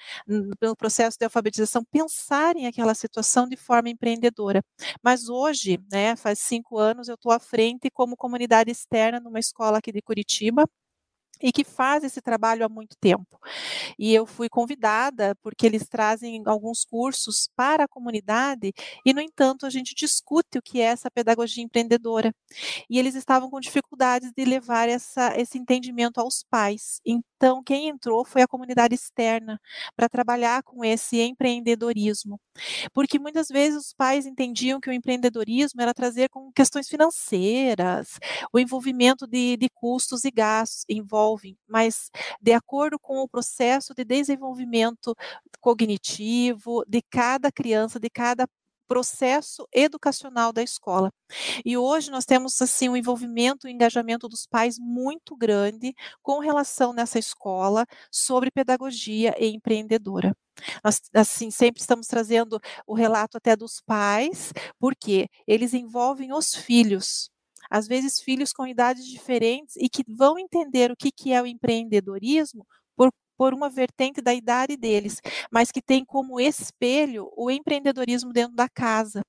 pelo 0.60 0.76
processo 0.76 1.18
de 1.20 1.26
alfabetização, 1.26 1.84
pensarem 1.92 2.68
aquela 2.68 2.94
situação 2.94 3.48
de 3.48 3.56
forma 3.58 3.90
empreendedora. 3.90 4.64
Mas 5.04 5.30
hoje, 5.30 5.80
né, 5.92 6.16
faz 6.16 6.40
cinco 6.40 6.78
anos, 6.78 7.08
eu 7.08 7.16
estou 7.16 7.32
à 7.32 7.40
frente 7.40 7.90
como 7.92 8.16
comunidade 8.18 8.72
externa 8.72 9.20
numa 9.20 9.40
escola 9.40 9.78
aqui 9.80 9.92
de 9.92 10.02
Curitiba, 10.02 10.66
e 11.42 11.52
que 11.52 11.64
faz 11.64 12.04
esse 12.04 12.22
trabalho 12.22 12.66
há 12.66 12.70
muito 12.70 12.96
tempo. 13.00 13.40
E 13.98 14.14
eu 14.14 14.26
fui 14.26 14.50
convidada 14.50 15.36
porque 15.42 15.66
eles 15.66 15.88
trazem 15.88 16.44
alguns 16.46 16.86
cursos 16.86 17.50
para 17.56 17.86
a 17.86 17.88
comunidade 17.88 18.74
e, 19.06 19.14
no 19.14 19.22
entanto, 19.22 19.66
a 19.66 19.70
gente 19.70 19.96
discute 19.96 20.58
o 20.58 20.62
que 20.62 20.82
é 20.82 20.86
essa 20.86 21.10
pedagogia 21.12 21.64
empreendedora. 21.64 22.34
E 22.90 23.00
eles 23.00 23.16
estavam 23.16 23.50
com 23.50 23.60
dificuldades 23.60 24.32
de 24.36 24.46
levar 24.46 24.90
essa, 24.90 25.34
esse 25.40 25.58
entendimento 25.58 26.20
aos 26.20 26.44
pais. 26.44 27.00
Então, 27.06 27.31
quem 27.66 27.88
entrou 27.90 28.26
foi 28.26 28.42
a 28.42 28.48
comunidade 28.48 28.96
externa 28.96 29.60
para 29.96 30.10
trabalhar 30.10 30.64
com 30.64 30.84
esse 30.86 31.20
empreendedorismo. 31.22 32.40
Porque 32.94 33.20
muitas 33.20 33.48
vezes 33.48 33.88
os 33.88 33.94
pais 33.94 34.26
entendiam 34.26 34.80
que 34.80 34.90
o 34.90 34.94
empreendedorismo 34.94 35.82
era 35.82 35.94
trazer 35.94 36.30
com 36.30 36.52
questões 36.54 36.88
financeiras, 36.88 38.20
o 38.54 38.60
envolvimento 38.60 39.28
de, 39.28 39.58
de 39.58 39.70
custos 39.74 40.26
e 40.26 40.32
gastos, 40.32 40.84
envolvem, 40.90 41.58
mas 41.68 42.10
de 42.42 42.54
acordo 42.54 43.00
com 43.00 43.20
o 43.20 43.28
processo 43.30 43.94
de 43.96 44.04
desenvolvimento 44.06 45.16
cognitivo 45.60 46.84
de 46.88 47.02
cada 47.10 47.52
criança, 47.52 48.00
de 48.00 48.10
cada 48.10 48.48
processo 48.92 49.66
educacional 49.72 50.52
da 50.52 50.62
escola. 50.62 51.14
E 51.64 51.78
hoje 51.78 52.12
nós 52.12 52.26
temos 52.26 52.62
assim 52.62 52.90
um 52.90 52.98
envolvimento, 52.98 53.66
um 53.66 53.70
engajamento 53.70 54.28
dos 54.28 54.46
pais 54.46 54.78
muito 54.78 55.34
grande 55.34 55.96
com 56.22 56.40
relação 56.40 56.92
nessa 56.92 57.18
escola 57.18 57.86
sobre 58.12 58.52
pedagogia 58.52 59.34
e 59.40 59.48
empreendedora. 59.48 60.36
Nós, 60.84 61.00
assim, 61.14 61.50
sempre 61.50 61.80
estamos 61.80 62.06
trazendo 62.06 62.60
o 62.86 62.94
relato 62.94 63.38
até 63.38 63.56
dos 63.56 63.80
pais, 63.80 64.52
porque 64.78 65.30
eles 65.48 65.74
envolvem 65.74 66.34
os 66.34 66.54
filhos, 66.54 67.30
às 67.70 67.88
vezes 67.88 68.20
filhos 68.20 68.52
com 68.52 68.68
idades 68.68 69.06
diferentes 69.06 69.78
e 69.78 69.88
que 69.88 70.04
vão 70.06 70.38
entender 70.38 70.92
o 70.92 70.98
que, 70.98 71.14
que 71.14 71.32
é 71.32 71.42
o 71.42 71.46
empreendedorismo 71.48 72.68
por 73.42 73.56
uma 73.56 73.72
vertente 73.72 74.22
da 74.22 74.36
idade 74.36 74.78
deles, 74.78 75.20
mas 75.52 75.72
que 75.72 75.82
tem 75.82 76.06
como 76.06 76.40
espelho 76.40 77.28
o 77.36 77.50
empreendedorismo 77.50 78.32
dentro 78.32 78.56
da 78.56 78.70
casa. 78.70 79.24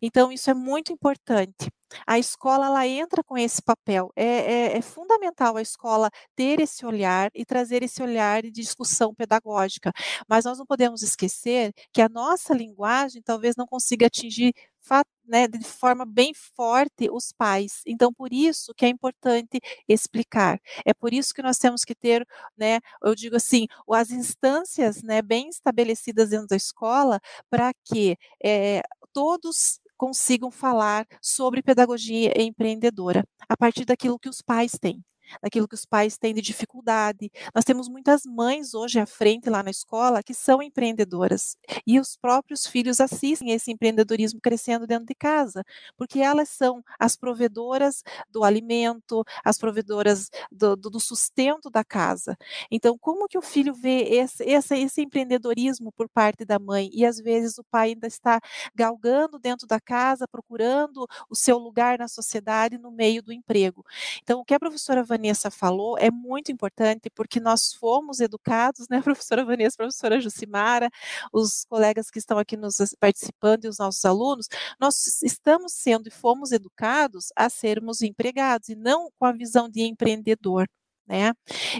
Então, 0.00 0.30
isso 0.30 0.48
é 0.48 0.54
muito 0.54 0.92
importante. 0.92 1.68
A 2.06 2.20
escola 2.20 2.66
ela 2.66 2.86
entra 2.86 3.20
com 3.24 3.36
esse 3.36 3.60
papel. 3.60 4.12
É, 4.14 4.24
é, 4.24 4.78
é, 4.78 4.82
fundamental 4.82 5.56
a 5.56 5.62
escola 5.62 6.08
ter 6.36 6.60
esse 6.60 6.86
olhar 6.86 7.30
e 7.34 7.44
trazer 7.44 7.82
esse 7.82 8.00
olhar 8.00 8.42
de 8.42 8.50
discussão 8.52 9.12
pedagógica. 9.12 9.90
Mas 10.28 10.44
nós 10.44 10.58
não 10.58 10.64
podemos 10.66 11.02
esquecer 11.02 11.72
que 11.92 12.00
a 12.00 12.08
nossa 12.08 12.54
linguagem 12.54 13.20
talvez 13.22 13.56
não 13.56 13.66
consiga 13.66 14.06
atingir 14.06 14.52
né, 15.24 15.46
de 15.48 15.64
forma 15.64 16.04
bem 16.04 16.32
forte 16.34 17.08
os 17.10 17.32
pais. 17.32 17.82
Então, 17.86 18.12
por 18.12 18.32
isso 18.32 18.72
que 18.76 18.84
é 18.84 18.88
importante 18.88 19.60
explicar. 19.88 20.60
É 20.84 20.92
por 20.92 21.12
isso 21.12 21.32
que 21.34 21.42
nós 21.42 21.58
temos 21.58 21.84
que 21.84 21.94
ter, 21.94 22.26
né, 22.56 22.80
eu 23.02 23.14
digo 23.14 23.36
assim, 23.36 23.66
as 23.90 24.10
instâncias 24.10 25.02
né, 25.02 25.22
bem 25.22 25.48
estabelecidas 25.48 26.30
dentro 26.30 26.48
da 26.48 26.56
escola 26.56 27.20
para 27.50 27.72
que 27.84 28.16
é, 28.44 28.82
todos 29.12 29.80
consigam 29.96 30.50
falar 30.50 31.06
sobre 31.20 31.62
pedagogia 31.62 32.32
empreendedora 32.40 33.24
a 33.48 33.56
partir 33.56 33.84
daquilo 33.84 34.18
que 34.18 34.28
os 34.28 34.42
pais 34.42 34.72
têm 34.80 35.02
daquilo 35.40 35.68
que 35.68 35.74
os 35.74 35.84
pais 35.84 36.18
têm 36.18 36.34
de 36.34 36.40
dificuldade. 36.40 37.30
Nós 37.54 37.64
temos 37.64 37.88
muitas 37.88 38.24
mães 38.24 38.74
hoje 38.74 38.98
à 38.98 39.06
frente 39.06 39.48
lá 39.48 39.62
na 39.62 39.70
escola 39.70 40.22
que 40.22 40.34
são 40.34 40.62
empreendedoras 40.62 41.56
e 41.86 41.98
os 41.98 42.16
próprios 42.16 42.66
filhos 42.66 43.00
assistem 43.00 43.50
esse 43.50 43.70
empreendedorismo 43.70 44.40
crescendo 44.40 44.86
dentro 44.86 45.06
de 45.06 45.14
casa, 45.14 45.64
porque 45.96 46.20
elas 46.20 46.48
são 46.48 46.82
as 46.98 47.16
provedoras 47.16 48.02
do 48.30 48.44
alimento, 48.44 49.24
as 49.44 49.58
provedoras 49.58 50.30
do, 50.50 50.76
do, 50.76 51.00
sustento 51.00 51.70
da 51.70 51.84
casa. 51.84 52.36
Então, 52.70 52.96
como 52.98 53.28
que 53.28 53.38
o 53.38 53.42
filho 53.42 53.74
vê 53.74 54.02
esse, 54.02 54.44
esse, 54.44 54.76
esse 54.76 55.02
empreendedorismo 55.02 55.92
por 55.92 56.08
parte 56.08 56.44
da 56.44 56.58
mãe 56.58 56.90
e 56.92 57.04
às 57.04 57.18
vezes 57.18 57.58
o 57.58 57.64
pai 57.64 57.90
ainda 57.90 58.06
está 58.06 58.40
galgando 58.74 59.38
dentro 59.38 59.66
da 59.66 59.80
casa, 59.80 60.28
procurando 60.28 61.06
o 61.28 61.34
seu 61.34 61.58
lugar 61.58 61.98
na 61.98 62.08
sociedade 62.08 62.78
no 62.78 62.90
meio 62.90 63.22
do 63.22 63.32
emprego. 63.32 63.84
Então, 64.22 64.40
o 64.40 64.44
que 64.44 64.54
a 64.54 64.60
professora 64.60 65.02
Vanessa 65.02 65.21
Vanessa 65.22 65.50
falou 65.52 65.96
é 65.98 66.10
muito 66.10 66.50
importante, 66.50 67.08
porque 67.14 67.38
nós 67.38 67.72
fomos 67.74 68.18
educados, 68.20 68.88
né, 68.88 69.00
professora 69.04 69.44
Vanessa, 69.44 69.76
professora 69.76 70.20
Jucimara, 70.20 70.90
os 71.32 71.64
colegas 71.64 72.10
que 72.10 72.18
estão 72.18 72.38
aqui 72.38 72.56
nos 72.56 72.78
participando 72.98 73.64
e 73.64 73.68
os 73.68 73.78
nossos 73.78 74.04
alunos, 74.04 74.48
nós 74.80 75.22
estamos 75.22 75.72
sendo 75.74 76.08
e 76.08 76.10
fomos 76.10 76.50
educados 76.50 77.28
a 77.36 77.48
sermos 77.48 78.02
empregados 78.02 78.68
e 78.68 78.74
não 78.74 79.10
com 79.18 79.24
a 79.24 79.32
visão 79.32 79.68
de 79.68 79.82
empreendedor. 79.82 80.66
Né? 81.06 81.32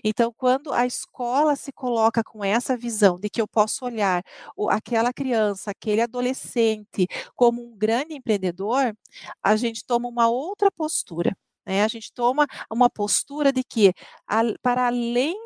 Então, 0.04 0.32
quando 0.36 0.72
a 0.72 0.86
escola 0.86 1.56
se 1.56 1.72
coloca 1.72 2.22
com 2.24 2.44
essa 2.44 2.76
visão 2.76 3.18
de 3.18 3.30
que 3.30 3.40
eu 3.40 3.48
posso 3.48 3.84
olhar 3.84 4.22
aquela 4.70 5.12
criança, 5.12 5.70
aquele 5.70 6.00
adolescente 6.02 7.06
como 7.34 7.62
um 7.64 7.76
grande 7.76 8.14
empreendedor, 8.14 8.94
a 9.42 9.56
gente 9.56 9.84
toma 9.84 10.08
uma 10.08 10.28
outra 10.28 10.70
postura. 10.70 11.36
Né? 11.66 11.82
A 11.84 11.88
gente 11.88 12.12
toma 12.12 12.46
uma 12.70 12.88
postura 12.90 13.52
de 13.52 13.62
que, 13.64 13.92
a, 14.28 14.42
para 14.62 14.86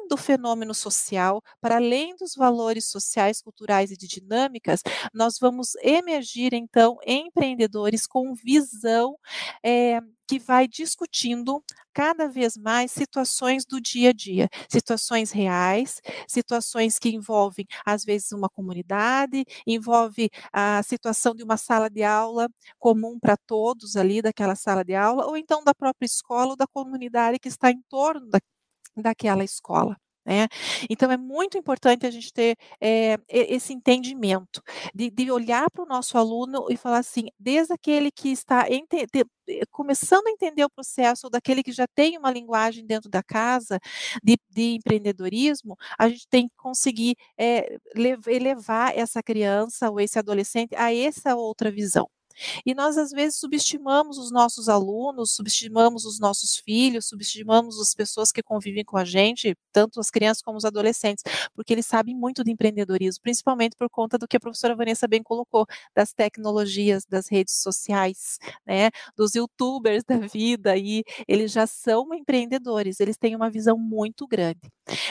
do 0.09 0.17
fenômeno 0.17 0.75
social, 0.75 1.43
para 1.61 1.77
além 1.77 2.15
dos 2.17 2.35
valores 2.35 2.87
sociais, 2.87 3.41
culturais 3.43 3.91
e 3.91 3.97
de 3.97 4.07
dinâmicas, 4.07 4.81
nós 5.13 5.39
vamos 5.41 5.75
emergir, 5.83 6.53
então, 6.55 6.97
empreendedores 7.07 8.07
com 8.07 8.35
visão 8.35 9.17
é, 9.65 10.01
que 10.29 10.39
vai 10.39 10.67
discutindo 10.67 11.63
cada 11.95 12.29
vez 12.29 12.57
mais 12.57 12.91
situações 12.93 13.65
do 13.65 13.81
dia 13.81 14.11
a 14.11 14.13
dia, 14.13 14.49
situações 14.69 15.31
reais, 15.31 16.01
situações 16.29 16.99
que 16.99 17.09
envolvem, 17.11 17.65
às 17.87 18.05
vezes, 18.05 18.33
uma 18.33 18.49
comunidade, 18.49 19.45
envolve 19.67 20.29
a 20.53 20.83
situação 20.83 21.35
de 21.35 21.43
uma 21.43 21.57
sala 21.57 21.89
de 21.89 22.03
aula 22.03 22.49
comum 22.79 23.19
para 23.19 23.37
todos 23.37 23.97
ali 23.97 24.21
daquela 24.21 24.55
sala 24.57 24.85
de 24.85 24.95
aula, 24.95 25.27
ou 25.27 25.37
então 25.37 25.63
da 25.65 25.75
própria 25.75 26.07
escola 26.07 26.51
ou 26.51 26.57
da 26.57 26.67
comunidade 26.67 27.39
que 27.39 27.49
está 27.49 27.71
em 27.71 27.81
torno 27.89 28.29
da, 28.29 28.39
daquela 28.97 29.45
escola. 29.45 29.97
Né? 30.27 30.49
Então, 30.91 31.11
é 31.13 31.17
muito 31.17 31.57
importante 31.57 32.05
a 32.05 32.11
gente 32.11 32.33
ter 32.33 32.57
é, 32.81 33.17
esse 33.29 33.73
entendimento, 33.73 34.61
de, 34.93 35.09
de 35.09 35.31
olhar 35.31 35.71
para 35.71 35.85
o 35.85 35.87
nosso 35.87 36.19
aluno 36.19 36.67
e 36.69 36.77
falar 36.77 36.99
assim, 36.99 37.29
desde 37.39 37.73
aquele 37.73 38.11
que 38.11 38.31
está 38.31 38.65
de, 38.65 39.25
eh, 39.49 39.63
começando 39.71 40.27
a 40.27 40.31
entender 40.31 40.65
o 40.65 40.71
processo, 40.71 41.27
ou 41.27 41.31
daquele 41.31 41.63
que 41.63 41.71
já 41.71 41.87
tem 41.87 42.19
uma 42.19 42.33
linguagem 42.33 42.85
dentro 42.85 43.09
da 43.09 43.23
casa 43.23 43.79
de, 44.23 44.37
de 44.51 44.75
empreendedorismo, 44.77 45.77
a 45.97 46.09
gente 46.09 46.27
tem 46.29 46.49
que 46.49 46.57
conseguir 46.57 47.15
é, 47.39 47.79
elevar 48.27 48.97
essa 48.99 49.23
criança 49.23 49.91
ou 49.91 50.01
esse 50.01 50.19
adolescente 50.19 50.75
a 50.75 50.93
essa 50.93 51.37
outra 51.37 51.71
visão. 51.71 52.09
E 52.65 52.75
nós, 52.75 52.97
às 52.99 53.11
vezes, 53.11 53.39
subestimamos 53.39 54.19
os 54.19 54.31
nossos 54.31 54.69
alunos, 54.69 55.33
subestimamos 55.35 56.05
os 56.05 56.19
nossos 56.19 56.57
filhos, 56.57 57.07
subestimamos 57.09 57.81
as 57.81 57.95
pessoas 57.95 58.33
que 58.33 58.43
convivem 58.43 58.85
com 58.85 58.97
a 58.97 59.05
gente, 59.05 59.57
tanto 59.73 60.01
as 60.01 60.11
crianças 60.11 60.43
como 60.43 60.59
os 60.59 60.65
adolescentes, 60.65 61.25
porque 61.55 61.73
eles 61.73 61.87
sabem 61.87 62.15
muito 62.15 62.43
de 62.45 62.51
empreendedorismo, 62.51 63.23
principalmente 63.23 63.77
por 63.77 63.89
conta 63.91 64.19
do 64.19 64.29
que 64.29 64.37
a 64.37 64.41
professora 64.41 64.75
Vanessa 64.77 65.09
bem 65.09 65.23
colocou, 65.23 65.67
das 65.95 66.13
tecnologias, 66.13 67.05
das 67.07 67.29
redes 67.29 67.55
sociais, 67.63 68.39
né, 68.67 68.91
dos 69.17 69.35
youtubers 69.35 70.05
da 70.05 70.19
vida, 70.19 70.77
e 70.77 71.03
eles 71.29 71.53
já 71.53 71.67
são 71.67 72.13
empreendedores, 72.15 73.01
eles 73.01 73.17
têm 73.17 73.35
uma 73.37 73.51
visão 73.51 73.79
muito 73.79 74.27
grande. 74.27 74.61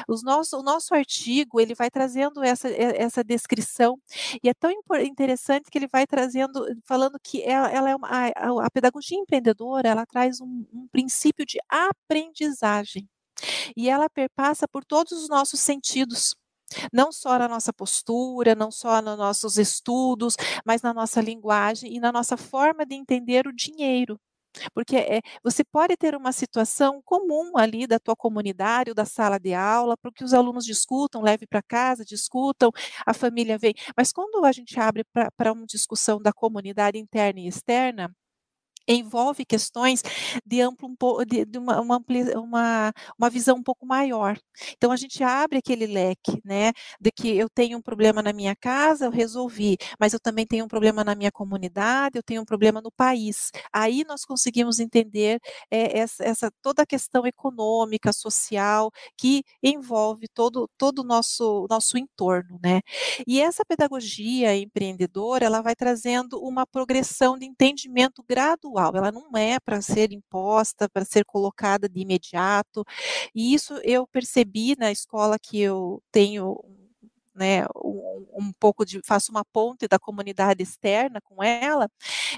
Os 0.08 0.24
nosso, 0.24 0.57
o 0.57 0.64
nosso 0.64 0.94
artigo, 0.96 1.59
ele 1.59 1.75
vai 1.75 1.90
trazendo 1.90 2.44
essa, 2.44 2.70
essa 2.70 3.24
descrição, 3.24 3.98
e 4.44 4.50
é 4.50 4.53
tão 4.53 4.72
interessante 5.01 5.70
que 5.72 5.77
ele 5.77 5.88
vai 5.88 6.05
trazendo, 6.07 6.66
falando 6.85 7.15
falando 7.16 7.20
que 7.24 7.44
ela, 7.44 7.70
ela 7.70 7.90
é 7.90 7.96
uma, 7.96 8.08
a, 8.08 8.66
a, 8.66 8.72
pedagogia 8.72 9.18
empreendedora, 9.18 9.90
ela 9.90 10.06
traz 10.06 10.42
um, 10.42 10.66
um 10.74 10.88
princípio 10.92 11.46
de 11.46 11.58
aprendizagem. 11.70 13.08
E 13.75 13.90
ela 13.90 14.10
perpassa 14.10 14.68
por 14.68 14.86
todos 14.86 15.12
os 15.12 15.30
nossos 15.30 15.60
sentidos 15.60 16.36
não 16.92 17.12
só 17.12 17.38
na 17.38 17.48
nossa 17.48 17.72
postura, 17.72 18.56
não 18.56 18.72
só 18.72 19.01
nos 19.01 19.18
nossos 19.18 19.58
estudos, 19.58 20.36
mas 20.66 20.82
na 20.82 20.94
nossa 20.94 21.22
linguagem 21.22 21.96
e 21.96 22.00
na 22.00 22.12
nossa 22.12 22.38
forma 22.38 22.86
de 22.86 22.96
entender 22.96 23.48
o 23.48 23.54
dinheiro. 23.54 24.20
Porque 24.74 24.98
é, 24.98 25.22
você 25.44 25.63
pode 25.63 25.96
ter 25.98 26.15
uma 26.15 26.31
situação 26.31 27.01
comum 27.03 27.57
ali 27.57 27.87
da 27.87 28.00
tua 28.00 28.15
comunidade 28.15 28.91
ou 28.91 28.96
da 28.96 29.05
sala 29.05 29.39
de 29.39 29.53
aula, 29.53 29.98
para 29.98 30.11
que 30.11 30.24
os 30.24 30.33
alunos 30.33 30.65
discutam, 30.65 31.22
leve 31.22 31.46
para 31.48 31.61
casa, 31.61 32.05
discutam, 32.05 32.72
a 33.05 33.13
família 33.13 33.57
vem. 33.57 33.74
Mas 33.98 34.11
quando 34.11 34.46
a 34.46 34.51
gente 34.51 34.79
abre 34.79 35.03
para 35.37 35.51
uma 35.53 35.65
discussão 35.65 36.22
da 36.22 36.31
comunidade 36.33 36.98
interna 36.98 37.39
e 37.39 37.48
externa, 37.48 38.13
envolve 38.88 39.46
questões 39.46 40.02
de 40.46 40.62
amplo 40.62 40.96
de, 41.26 41.46
de 41.46 41.58
uma, 41.58 41.82
uma, 41.82 42.04
uma, 42.36 42.94
uma, 43.18 43.30
visão 43.30 43.58
um 43.58 43.64
pouco 43.64 43.86
maior. 43.86 44.38
Então 44.78 44.92
a 44.92 44.96
gente 44.96 45.24
abre 45.24 45.58
aquele 45.58 45.88
leque, 45.88 46.40
né, 46.44 46.72
de 47.00 47.12
que 47.12 47.36
eu 47.36 47.50
tenho 47.50 47.78
um 47.78 47.82
problema 47.82 48.22
na 48.22 48.32
minha 48.34 48.56
casa, 48.56 49.06
eu 49.06 49.12
resolvi, 49.12 49.78
mas 50.00 50.14
eu 50.14 50.20
também 50.20 50.46
tenho 50.46 50.66
um 50.66 50.68
problema 50.68 51.04
na 51.04 51.16
minha 51.16 51.32
comunidade, 51.32 52.18
eu 52.18 52.24
tenho 52.24 52.42
um 52.42 52.46
problema 52.46 52.82
no 52.82 52.92
país. 52.92 53.52
Aí 53.74 54.04
nós 54.08 54.24
conseguimos 54.26 54.80
entender 54.80 55.40
é, 55.72 56.00
essa, 56.00 56.24
essa, 56.24 56.52
toda 56.62 56.84
a 56.84 56.86
questão 56.86 57.26
econômica, 57.26 58.14
social 58.14 58.92
que 59.18 59.44
envolve 59.64 60.28
todo 60.34 60.70
todo 60.78 61.00
o 61.00 61.04
nosso 61.04 61.66
nosso 61.70 61.98
entorno, 61.98 62.60
né? 62.64 62.82
E 63.28 63.42
essa 63.42 63.64
pedagogia 63.66 64.56
empreendedora, 64.56 65.46
ela 65.46 65.62
vai 65.62 65.76
trazendo 65.76 66.40
uma 66.42 66.66
progressão 66.66 67.38
de 67.38 67.46
entendimento 67.46 68.24
gradual 68.28 68.75
ela 68.79 69.11
não 69.11 69.29
é 69.38 69.59
para 69.59 69.81
ser 69.81 70.11
imposta, 70.11 70.90
para 70.90 71.05
ser 71.05 71.25
colocada 71.25 71.88
de 71.90 72.00
imediato. 72.01 72.83
E 73.33 73.53
isso 73.53 73.75
eu 73.83 74.07
percebi 74.07 74.75
na 74.77 74.92
escola 74.92 75.38
que 75.40 75.59
eu 75.59 76.01
tenho 76.11 76.57
né, 77.36 77.66
um, 77.76 78.26
um, 78.34 78.54
pouco 78.60 78.86
de, 78.86 79.02
faço 79.06 79.32
uma 79.32 79.44
ponte 79.46 79.88
da 79.88 80.00
comunidade 80.00 80.64
externa 80.64 81.20
com 81.22 81.44
ela, 81.44 81.90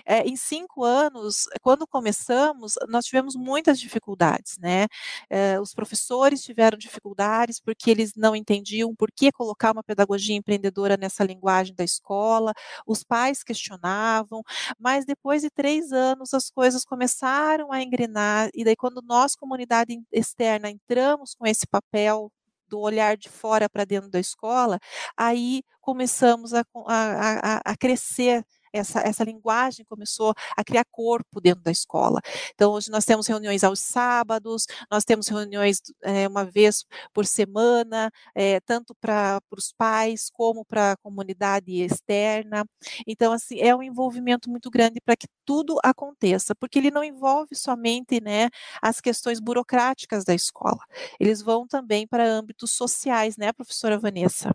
é, 0.06 0.22
em 0.28 0.36
cinco 0.36 0.84
anos, 0.84 1.48
quando 1.62 1.88
começamos, 1.88 2.74
nós 2.88 3.06
tivemos 3.06 3.36
muitas 3.36 3.80
dificuldades, 3.80 4.58
né, 4.58 4.88
é, 5.30 5.60
os 5.60 5.74
professores 5.74 6.44
tiveram 6.44 6.78
dificuldades 6.78 7.60
porque 7.60 7.92
eles 7.92 8.14
não 8.16 8.36
entendiam 8.36 8.96
por 8.96 9.12
que 9.12 9.32
colocar 9.32 9.72
uma 9.72 9.84
pedagogia 9.84 10.36
empreendedora 10.36 10.98
nessa 10.98 11.24
linguagem 11.24 11.76
da 11.76 11.84
escola, 11.84 12.54
os 12.86 13.04
pais 13.04 13.44
questionavam, 13.44 14.44
mas 14.80 15.06
depois 15.06 15.42
de 15.42 15.50
três 15.50 15.92
anos 15.92 16.34
as 16.34 16.50
coisas 16.50 16.84
começaram 16.86 17.72
a 17.72 17.82
engrenar, 17.82 18.50
e 18.54 18.64
daí 18.64 18.76
quando 18.76 19.02
nós, 19.02 19.36
comunidade 19.36 20.00
externa, 20.12 20.70
entramos 20.70 21.36
com 21.36 21.46
esse 21.46 21.68
papel 21.68 22.32
do 22.68 22.80
olhar 22.80 23.18
de 23.18 23.30
fora 23.30 23.70
para 23.70 23.86
dentro 23.86 24.10
da 24.10 24.20
escola, 24.20 24.80
aí 25.16 25.64
começamos 25.82 26.54
a, 26.54 26.64
a, 26.88 27.62
a, 27.66 27.78
crescer 27.78 28.44
essa, 28.78 29.00
essa 29.02 29.24
linguagem 29.24 29.86
começou 29.86 30.34
a 30.56 30.64
criar 30.64 30.86
corpo 30.92 31.40
dentro 31.42 31.64
da 31.64 31.72
escola. 31.72 32.20
Então, 32.54 32.74
hoje 32.74 32.90
nós 32.92 33.06
temos 33.06 33.28
reuniões 33.28 33.64
aos 33.64 33.80
sábados, 33.80 34.66
nós 34.90 35.04
temos 35.04 35.28
reuniões 35.28 35.82
é, 36.04 36.28
uma 36.28 36.46
vez 36.46 36.86
por 37.14 37.26
semana, 37.26 38.12
é, 38.36 38.60
tanto 38.62 38.96
para 38.96 39.40
os 39.52 39.72
pais 39.74 40.30
como 40.32 40.66
para 40.66 40.94
a 40.94 40.98
comunidade 40.98 41.72
externa. 41.82 42.66
Então, 43.06 43.32
assim, 43.34 43.60
é 43.60 43.76
um 43.76 43.84
envolvimento 43.84 44.50
muito 44.50 44.70
grande 44.70 45.00
para 45.02 45.16
que 45.16 45.28
tudo 45.46 45.78
aconteça, 45.84 46.54
porque 46.56 46.80
ele 46.80 46.92
não 46.92 47.04
envolve 47.04 47.56
somente 47.56 48.22
né, 48.22 48.50
as 48.82 49.02
questões 49.02 49.40
burocráticas 49.40 50.24
da 50.24 50.34
escola, 50.34 50.80
eles 51.20 51.42
vão 51.42 51.68
também 51.68 52.08
para 52.08 52.26
âmbitos 52.26 52.72
sociais, 52.72 53.38
né, 53.38 53.52
professora 53.54 53.98
Vanessa? 54.00 54.52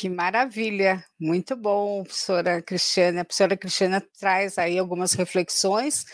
Que 0.00 0.08
maravilha, 0.08 1.04
muito 1.18 1.56
bom, 1.56 2.04
professora 2.04 2.62
Cristiana. 2.62 3.22
A 3.22 3.24
professora 3.24 3.56
Cristiana 3.56 4.00
traz 4.20 4.56
aí 4.56 4.78
algumas 4.78 5.12
reflexões 5.12 6.04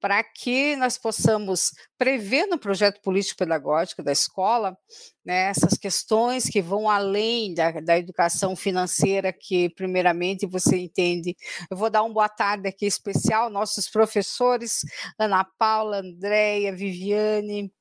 para 0.00 0.22
que 0.22 0.76
nós 0.76 0.96
possamos 0.96 1.72
prever 1.98 2.46
no 2.46 2.56
projeto 2.56 3.00
político-pedagógico 3.02 4.00
da 4.00 4.12
escola 4.12 4.78
né, 5.24 5.48
essas 5.48 5.76
questões 5.76 6.44
que 6.44 6.62
vão 6.62 6.88
além 6.88 7.52
da, 7.52 7.72
da 7.80 7.98
educação 7.98 8.54
financeira, 8.54 9.32
que 9.32 9.70
primeiramente 9.70 10.46
você 10.46 10.76
entende. 10.76 11.36
Eu 11.68 11.76
vou 11.76 11.90
dar 11.90 12.02
uma 12.02 12.14
boa 12.14 12.28
tarde 12.28 12.68
aqui 12.68 12.86
especial, 12.86 13.50
nossos 13.50 13.88
professores, 13.88 14.82
Ana 15.18 15.44
Paula, 15.58 15.98
Andréia, 15.98 16.72
Viviane, 16.72 17.72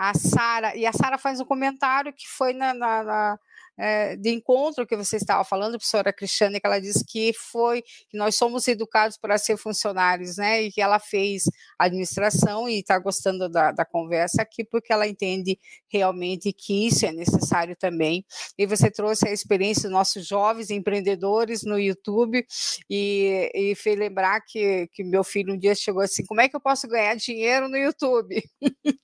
a 0.00 0.14
Sara, 0.14 0.74
e 0.74 0.86
a 0.86 0.92
Sara 0.94 1.18
faz 1.18 1.40
um 1.40 1.44
comentário 1.44 2.10
que 2.10 2.26
foi 2.26 2.54
na, 2.54 2.72
na, 2.72 3.04
na 3.04 3.38
é, 3.80 4.14
de 4.16 4.30
encontro 4.30 4.86
que 4.86 4.96
você 4.96 5.16
estava 5.16 5.42
falando, 5.42 5.72
professora 5.72 6.12
Cristiane, 6.12 6.60
que 6.60 6.66
ela 6.66 6.78
disse 6.78 7.04
que 7.04 7.32
foi 7.32 7.82
que 8.08 8.16
nós 8.16 8.34
somos 8.34 8.68
educados 8.68 9.16
para 9.16 9.38
ser 9.38 9.56
funcionários, 9.56 10.36
né? 10.36 10.62
E 10.62 10.70
que 10.72 10.82
ela 10.82 10.98
fez 10.98 11.44
administração 11.78 12.68
e 12.68 12.80
está 12.80 12.98
gostando 12.98 13.48
da, 13.48 13.72
da 13.72 13.84
conversa 13.84 14.42
aqui, 14.42 14.64
porque 14.64 14.92
ela 14.92 15.06
entende 15.06 15.58
realmente 15.88 16.52
que 16.52 16.86
isso 16.88 17.06
é 17.06 17.12
necessário 17.12 17.74
também. 17.74 18.24
E 18.58 18.66
você 18.66 18.90
trouxe 18.90 19.28
a 19.28 19.32
experiência 19.32 19.84
dos 19.84 19.92
nossos 19.92 20.26
jovens 20.26 20.70
empreendedores 20.70 21.62
no 21.62 21.78
YouTube 21.78 22.44
e, 22.88 23.50
e 23.54 23.74
fez 23.74 23.98
lembrar 23.98 24.40
que, 24.42 24.88
que 24.92 25.02
meu 25.02 25.24
filho 25.24 25.54
um 25.54 25.58
dia 25.58 25.74
chegou 25.74 26.02
assim: 26.02 26.24
como 26.26 26.40
é 26.40 26.48
que 26.48 26.56
eu 26.56 26.60
posso 26.60 26.86
ganhar 26.86 27.16
dinheiro 27.16 27.68
no 27.68 27.78
YouTube? 27.78 28.42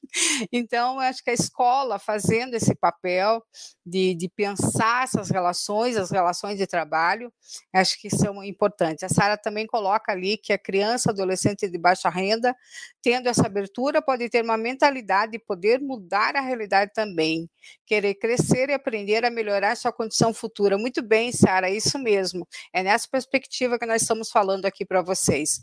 então, 0.53 0.86
acho 0.99 1.23
que 1.23 1.31
a 1.31 1.35
escola 1.35 1.99
fazendo 1.99 2.55
esse 2.55 2.75
papel 2.75 3.43
de, 3.85 4.15
de 4.15 4.29
pensar 4.29 5.05
essas 5.05 5.31
relações, 5.31 5.97
as 5.97 6.11
relações 6.11 6.59
de 6.59 6.67
trabalho, 6.67 7.33
acho 7.73 8.01
que 8.01 8.09
são 8.11 8.43
importantes. 8.43 9.05
A 9.05 9.09
Sara 9.09 9.37
também 9.37 9.67
coloca 9.67 10.13
ali 10.13 10.37
que 10.37 10.53
a 10.53 10.59
criança, 10.59 11.11
adolescente 11.11 11.69
de 11.69 11.79
baixa 11.79 12.09
renda, 12.09 12.55
tendo 13.03 13.29
essa 13.29 13.47
abertura, 13.47 14.03
pode 14.03 14.29
ter 14.29 14.43
uma 14.43 14.57
mentalidade 14.57 15.33
de 15.33 15.39
poder 15.39 15.81
mudar 15.81 16.37
a 16.37 16.41
realidade 16.41 16.93
também, 16.95 17.49
querer 17.85 18.15
crescer 18.15 18.71
e 18.71 18.75
aprender 18.75 19.25
a 19.25 19.31
melhorar 19.31 19.77
sua 19.77 19.93
condição 19.93 20.33
futura. 20.33 20.79
Muito 20.79 21.03
bem, 21.03 21.33
Sara, 21.33 21.71
isso 21.71 21.99
mesmo. 21.99 22.47
É 22.73 22.83
nessa 22.83 23.09
perspectiva 23.11 23.79
que 23.79 23.87
nós 23.87 24.03
estamos 24.03 24.31
falando 24.31 24.67
aqui 24.67 24.85
para 24.85 25.03
vocês. 25.03 25.61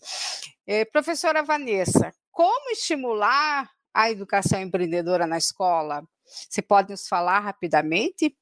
É, 0.65 0.86
professora 0.86 1.43
Vanessa, 1.43 2.13
como 2.31 2.71
estimular 2.71 3.69
a 3.93 4.10
educação 4.10 4.60
empreendedora 4.62 5.27
na 5.27 5.38
escola? 5.38 6.03
Você 6.25 6.62
pode 6.62 6.91
nos 6.91 7.08
falar 7.08 7.39
rapidamente? 7.39 8.36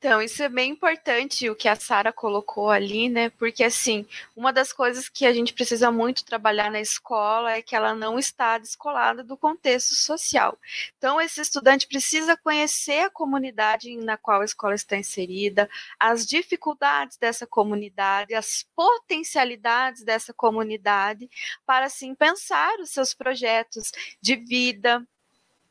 Então, 0.00 0.22
isso 0.22 0.42
é 0.42 0.48
bem 0.48 0.70
importante 0.70 1.50
o 1.50 1.54
que 1.54 1.68
a 1.68 1.76
Sara 1.76 2.10
colocou 2.10 2.70
ali, 2.70 3.10
né? 3.10 3.28
Porque 3.28 3.62
assim, 3.62 4.06
uma 4.34 4.50
das 4.50 4.72
coisas 4.72 5.10
que 5.10 5.26
a 5.26 5.32
gente 5.34 5.52
precisa 5.52 5.92
muito 5.92 6.24
trabalhar 6.24 6.70
na 6.70 6.80
escola 6.80 7.52
é 7.52 7.60
que 7.60 7.76
ela 7.76 7.94
não 7.94 8.18
está 8.18 8.56
descolada 8.56 9.22
do 9.22 9.36
contexto 9.36 9.94
social. 9.94 10.58
Então, 10.96 11.20
esse 11.20 11.42
estudante 11.42 11.86
precisa 11.86 12.34
conhecer 12.34 13.00
a 13.00 13.10
comunidade 13.10 13.94
na 13.98 14.16
qual 14.16 14.40
a 14.40 14.44
escola 14.46 14.74
está 14.74 14.96
inserida, 14.96 15.68
as 15.98 16.24
dificuldades 16.24 17.18
dessa 17.18 17.46
comunidade, 17.46 18.32
as 18.34 18.64
potencialidades 18.74 20.02
dessa 20.02 20.32
comunidade, 20.32 21.28
para 21.66 21.84
assim 21.84 22.14
pensar 22.14 22.80
os 22.80 22.88
seus 22.88 23.12
projetos 23.12 23.92
de 24.18 24.34
vida, 24.34 25.06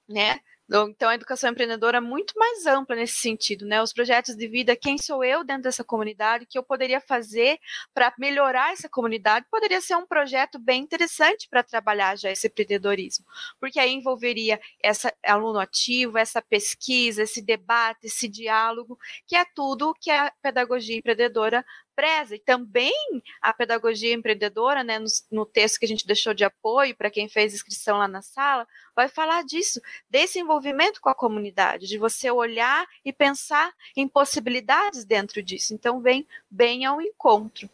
né? 0.07 0.39
Então, 0.71 1.09
a 1.09 1.15
educação 1.15 1.49
empreendedora 1.49 1.97
é 1.97 2.01
muito 2.01 2.33
mais 2.37 2.67
ampla 2.67 2.95
nesse 2.95 3.15
sentido, 3.15 3.65
né? 3.65 3.81
Os 3.81 3.91
projetos 3.91 4.35
de 4.35 4.47
vida, 4.47 4.75
quem 4.75 4.99
sou 4.99 5.23
eu 5.23 5.43
dentro 5.43 5.63
dessa 5.63 5.83
comunidade, 5.83 6.43
o 6.43 6.47
que 6.47 6.59
eu 6.59 6.63
poderia 6.63 7.01
fazer 7.01 7.57
para 7.91 8.13
melhorar 8.19 8.71
essa 8.71 8.87
comunidade, 8.87 9.47
poderia 9.49 9.81
ser 9.81 9.95
um 9.95 10.05
projeto 10.05 10.59
bem 10.59 10.83
interessante 10.83 11.47
para 11.49 11.63
trabalhar 11.63 12.15
já 12.15 12.29
esse 12.29 12.45
empreendedorismo, 12.47 13.25
porque 13.59 13.79
aí 13.79 13.91
envolveria 13.91 14.59
essa 14.83 15.11
aluno 15.25 15.59
ativo, 15.59 16.19
essa 16.19 16.41
pesquisa, 16.41 17.23
esse 17.23 17.41
debate, 17.41 18.05
esse 18.05 18.27
diálogo, 18.27 18.97
que 19.25 19.35
é 19.35 19.45
tudo 19.55 19.95
que 19.99 20.11
a 20.11 20.31
pedagogia 20.41 20.97
empreendedora 20.97 21.65
preza. 21.99 22.35
E 22.35 22.39
também 22.39 22.93
a 23.41 23.53
pedagogia 23.53 24.13
empreendedora, 24.13 24.85
né, 24.85 24.99
no, 24.99 25.07
no 25.29 25.45
texto 25.45 25.79
que 25.79 25.85
a 25.85 25.87
gente 25.87 26.07
deixou 26.07 26.33
de 26.33 26.45
apoio 26.45 26.95
para 26.95 27.11
quem 27.11 27.27
fez 27.27 27.53
inscrição 27.53 27.97
lá 27.97 28.07
na 28.07 28.21
sala, 28.21 28.65
vai 28.95 29.09
falar 29.09 29.43
disso, 29.43 29.81
desse 30.09 30.39
envolvimento 30.39 31.01
com 31.01 31.09
a 31.09 31.15
comunidade, 31.15 31.87
de 31.87 31.97
você 31.97 32.31
olhar 32.31 32.87
e 33.03 33.11
pensar 33.11 33.73
em 33.97 34.07
possibilidades 34.07 35.03
dentro 35.03 35.43
disso. 35.43 35.73
Então, 35.73 35.99
vem 35.99 36.25
bem 36.49 36.85
ao 36.85 37.01
encontro. 37.01 37.69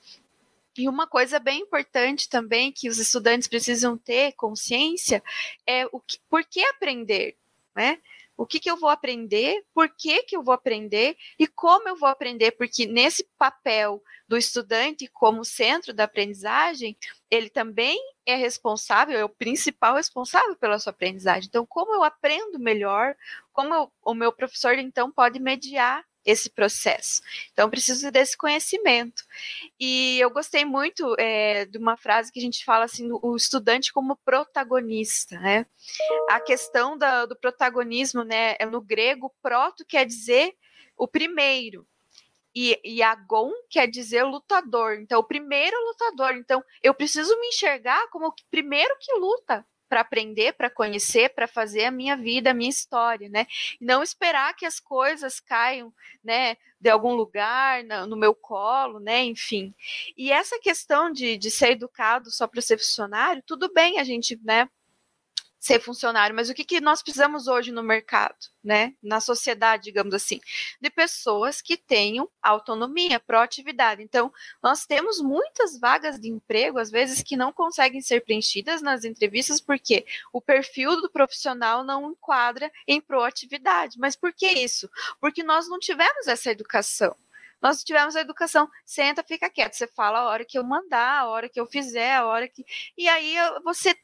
E 0.75 0.89
uma 0.89 1.05
coisa 1.05 1.39
bem 1.39 1.61
importante 1.61 2.27
também 2.27 2.71
que 2.71 2.89
os 2.89 2.97
estudantes 2.97 3.47
precisam 3.47 3.95
ter 3.95 4.33
consciência 4.33 5.23
é 5.67 5.85
o 5.91 5.99
que, 5.99 6.17
por 6.27 6.43
que 6.43 6.63
aprender, 6.65 7.35
né? 7.75 7.99
O 8.37 8.45
que, 8.45 8.59
que 8.59 8.69
eu 8.69 8.77
vou 8.77 8.89
aprender, 8.89 9.63
por 9.73 9.89
que, 9.89 10.23
que 10.23 10.35
eu 10.35 10.43
vou 10.43 10.53
aprender 10.53 11.15
e 11.39 11.47
como 11.47 11.87
eu 11.87 11.95
vou 11.95 12.09
aprender, 12.09 12.51
porque 12.51 12.85
nesse 12.85 13.27
papel 13.37 14.03
do 14.27 14.37
estudante 14.37 15.07
como 15.07 15.45
centro 15.45 15.93
da 15.93 16.03
aprendizagem, 16.05 16.97
ele 17.29 17.49
também 17.49 17.97
é 18.25 18.35
responsável, 18.35 19.17
é 19.17 19.23
o 19.23 19.29
principal 19.29 19.95
responsável 19.95 20.55
pela 20.55 20.79
sua 20.79 20.91
aprendizagem. 20.91 21.47
Então, 21.47 21.65
como 21.65 21.93
eu 21.93 22.03
aprendo 22.03 22.59
melhor, 22.59 23.15
como 23.53 23.73
eu, 23.73 23.91
o 24.03 24.13
meu 24.13 24.31
professor 24.31 24.77
então 24.77 25.11
pode 25.11 25.39
mediar 25.39 26.03
esse 26.25 26.49
processo. 26.49 27.21
Então, 27.53 27.69
preciso 27.69 28.11
desse 28.11 28.35
conhecimento. 28.35 29.23
E 29.79 30.19
eu 30.19 30.29
gostei 30.31 30.65
muito 30.65 31.15
é, 31.19 31.65
de 31.65 31.77
uma 31.77 31.95
frase 31.95 32.31
que 32.31 32.39
a 32.39 32.41
gente 32.41 32.65
fala 32.65 32.85
assim, 32.85 33.09
o 33.11 33.35
estudante 33.35 33.93
como 33.93 34.17
protagonista, 34.17 35.39
né? 35.39 35.65
A 36.29 36.39
questão 36.39 36.97
da, 36.97 37.25
do 37.25 37.35
protagonismo, 37.35 38.23
né? 38.23 38.55
É 38.59 38.65
no 38.65 38.81
grego, 38.81 39.33
proto 39.41 39.85
quer 39.85 40.05
dizer 40.05 40.55
o 40.97 41.07
primeiro. 41.07 41.87
E, 42.57 42.79
e 42.85 43.03
agon 43.03 43.51
quer 43.69 43.85
dizer 43.85 44.23
lutador. 44.23 44.93
Então, 44.93 45.19
o 45.19 45.23
primeiro 45.23 45.77
lutador. 45.87 46.35
Então, 46.35 46.63
eu 46.81 46.93
preciso 46.93 47.37
me 47.39 47.47
enxergar 47.47 48.09
como 48.09 48.27
o 48.27 48.35
primeiro 48.49 48.95
que 48.99 49.13
luta 49.13 49.65
para 49.95 50.01
aprender, 50.01 50.51
para 50.51 50.69
conhecer, 50.69 51.29
para 51.29 51.47
fazer 51.47 51.85
a 51.85 51.91
minha 51.91 52.17
vida, 52.17 52.51
a 52.51 52.53
minha 52.53 52.69
história, 52.69 53.29
né? 53.29 53.47
Não 53.79 54.03
esperar 54.03 54.53
que 54.53 54.65
as 54.65 54.77
coisas 54.77 55.39
caiam, 55.39 55.93
né, 56.21 56.57
de 56.81 56.89
algum 56.89 57.13
lugar, 57.13 57.81
no 58.05 58.17
meu 58.17 58.35
colo, 58.35 58.99
né, 58.99 59.23
enfim. 59.23 59.73
E 60.17 60.33
essa 60.33 60.59
questão 60.59 61.09
de, 61.09 61.37
de 61.37 61.49
ser 61.49 61.71
educado 61.71 62.29
só 62.29 62.45
para 62.45 62.61
ser 62.61 62.77
funcionário, 62.77 63.41
tudo 63.47 63.71
bem 63.71 63.97
a 63.97 64.03
gente, 64.03 64.37
né, 64.43 64.69
ser 65.65 65.79
funcionário, 65.79 66.35
mas 66.35 66.47
o 66.47 66.53
que, 66.53 66.63
que 66.63 66.79
nós 66.79 67.01
precisamos 67.01 67.47
hoje 67.47 67.71
no 67.71 67.81
mercado, 67.81 68.35
né? 68.63 68.93
Na 69.01 69.19
sociedade, 69.19 69.85
digamos 69.85 70.13
assim, 70.13 70.39
de 70.79 70.91
pessoas 70.91 71.59
que 71.59 71.75
tenham 71.75 72.29
autonomia, 72.39 73.19
proatividade. 73.19 74.03
Então, 74.03 74.31
nós 74.61 74.85
temos 74.85 75.19
muitas 75.19 75.79
vagas 75.79 76.19
de 76.19 76.29
emprego, 76.29 76.77
às 76.77 76.91
vezes, 76.91 77.23
que 77.23 77.35
não 77.35 77.51
conseguem 77.51 77.99
ser 77.99 78.23
preenchidas 78.23 78.83
nas 78.83 79.03
entrevistas, 79.03 79.59
porque 79.59 80.05
o 80.31 80.39
perfil 80.39 81.01
do 81.01 81.09
profissional 81.09 81.83
não 81.83 82.11
enquadra 82.11 82.71
em 82.87 83.01
proatividade. 83.01 83.97
Mas 83.97 84.15
por 84.15 84.31
que 84.33 84.47
isso? 84.47 84.87
Porque 85.19 85.41
nós 85.41 85.67
não 85.67 85.79
tivemos 85.79 86.27
essa 86.27 86.51
educação 86.51 87.15
nós 87.61 87.83
tivemos 87.83 88.15
a 88.15 88.21
educação, 88.21 88.69
senta, 88.85 89.23
fica 89.23 89.49
quieto, 89.49 89.73
você 89.73 89.87
fala 89.87 90.19
a 90.19 90.25
hora 90.25 90.45
que 90.45 90.55
eu 90.55 90.63
mandar, 90.63 91.21
a 91.21 91.27
hora 91.27 91.49
que 91.49 91.59
eu 91.59 91.65
fizer, 91.65 92.13
a 92.13 92.25
hora 92.25 92.47
que. 92.47 92.63
E 92.95 93.07
aí 93.07 93.35
você 93.63 93.95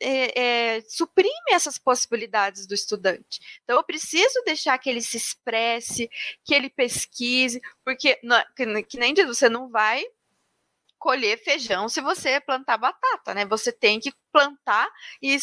é, 0.00 0.76
é, 0.76 0.80
suprime 0.88 1.32
essas 1.50 1.78
possibilidades 1.78 2.66
do 2.66 2.74
estudante. 2.74 3.40
Então, 3.64 3.76
eu 3.76 3.84
preciso 3.84 4.42
deixar 4.44 4.76
que 4.78 4.90
ele 4.90 5.00
se 5.00 5.16
expresse, 5.16 6.10
que 6.44 6.54
ele 6.54 6.70
pesquise, 6.70 7.60
porque, 7.84 8.18
que, 8.56 8.82
que 8.84 8.98
nem 8.98 9.14
diz, 9.14 9.26
você 9.26 9.48
não 9.48 9.68
vai 9.70 10.04
colher 10.98 11.38
feijão 11.38 11.88
se 11.88 12.00
você 12.00 12.40
plantar 12.40 12.78
batata, 12.78 13.34
né? 13.34 13.44
Você 13.46 13.72
tem 13.72 14.00
que 14.00 14.12
plantar 14.32 14.88
e 15.22 15.38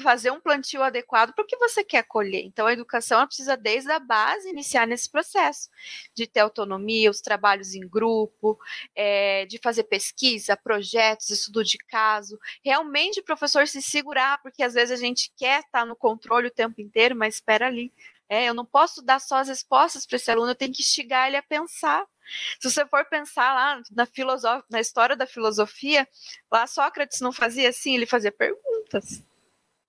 fazer 0.00 0.30
um 0.30 0.40
plantio 0.40 0.82
adequado 0.82 1.34
para 1.34 1.42
o 1.44 1.46
que 1.46 1.56
você 1.56 1.84
quer 1.84 2.02
colher. 2.04 2.42
Então, 2.44 2.66
a 2.66 2.72
educação 2.72 3.26
precisa, 3.26 3.56
desde 3.56 3.90
a 3.90 3.98
base, 3.98 4.48
iniciar 4.48 4.86
nesse 4.86 5.10
processo 5.10 5.68
de 6.14 6.26
ter 6.26 6.40
autonomia, 6.40 7.10
os 7.10 7.20
trabalhos 7.20 7.74
em 7.74 7.86
grupo, 7.86 8.58
é, 8.94 9.44
de 9.46 9.58
fazer 9.58 9.84
pesquisa, 9.84 10.56
projetos, 10.56 11.30
estudo 11.30 11.62
de 11.64 11.78
caso. 11.78 12.38
Realmente, 12.64 13.20
o 13.20 13.24
professor 13.24 13.66
se 13.68 13.82
segurar, 13.82 14.40
porque 14.42 14.62
às 14.62 14.74
vezes 14.74 14.98
a 14.98 15.00
gente 15.00 15.32
quer 15.36 15.60
estar 15.60 15.84
no 15.84 15.96
controle 15.96 16.48
o 16.48 16.50
tempo 16.50 16.80
inteiro, 16.80 17.14
mas 17.16 17.34
espera 17.34 17.66
ali. 17.66 17.92
É, 18.28 18.44
eu 18.46 18.54
não 18.54 18.64
posso 18.64 19.02
dar 19.02 19.20
só 19.20 19.36
as 19.36 19.48
respostas 19.48 20.06
para 20.06 20.16
esse 20.16 20.30
aluno, 20.30 20.52
eu 20.52 20.54
tenho 20.54 20.72
que 20.72 20.80
instigar 20.80 21.28
ele 21.28 21.36
a 21.36 21.42
pensar. 21.42 22.06
Se 22.60 22.70
você 22.70 22.86
for 22.86 23.04
pensar 23.06 23.54
lá 23.54 23.82
na, 23.90 24.06
na 24.70 24.80
história 24.80 25.16
da 25.16 25.26
filosofia, 25.26 26.08
lá 26.50 26.66
Sócrates 26.66 27.20
não 27.20 27.32
fazia 27.32 27.68
assim, 27.68 27.94
ele 27.94 28.06
fazia 28.06 28.32
perguntas. 28.32 29.22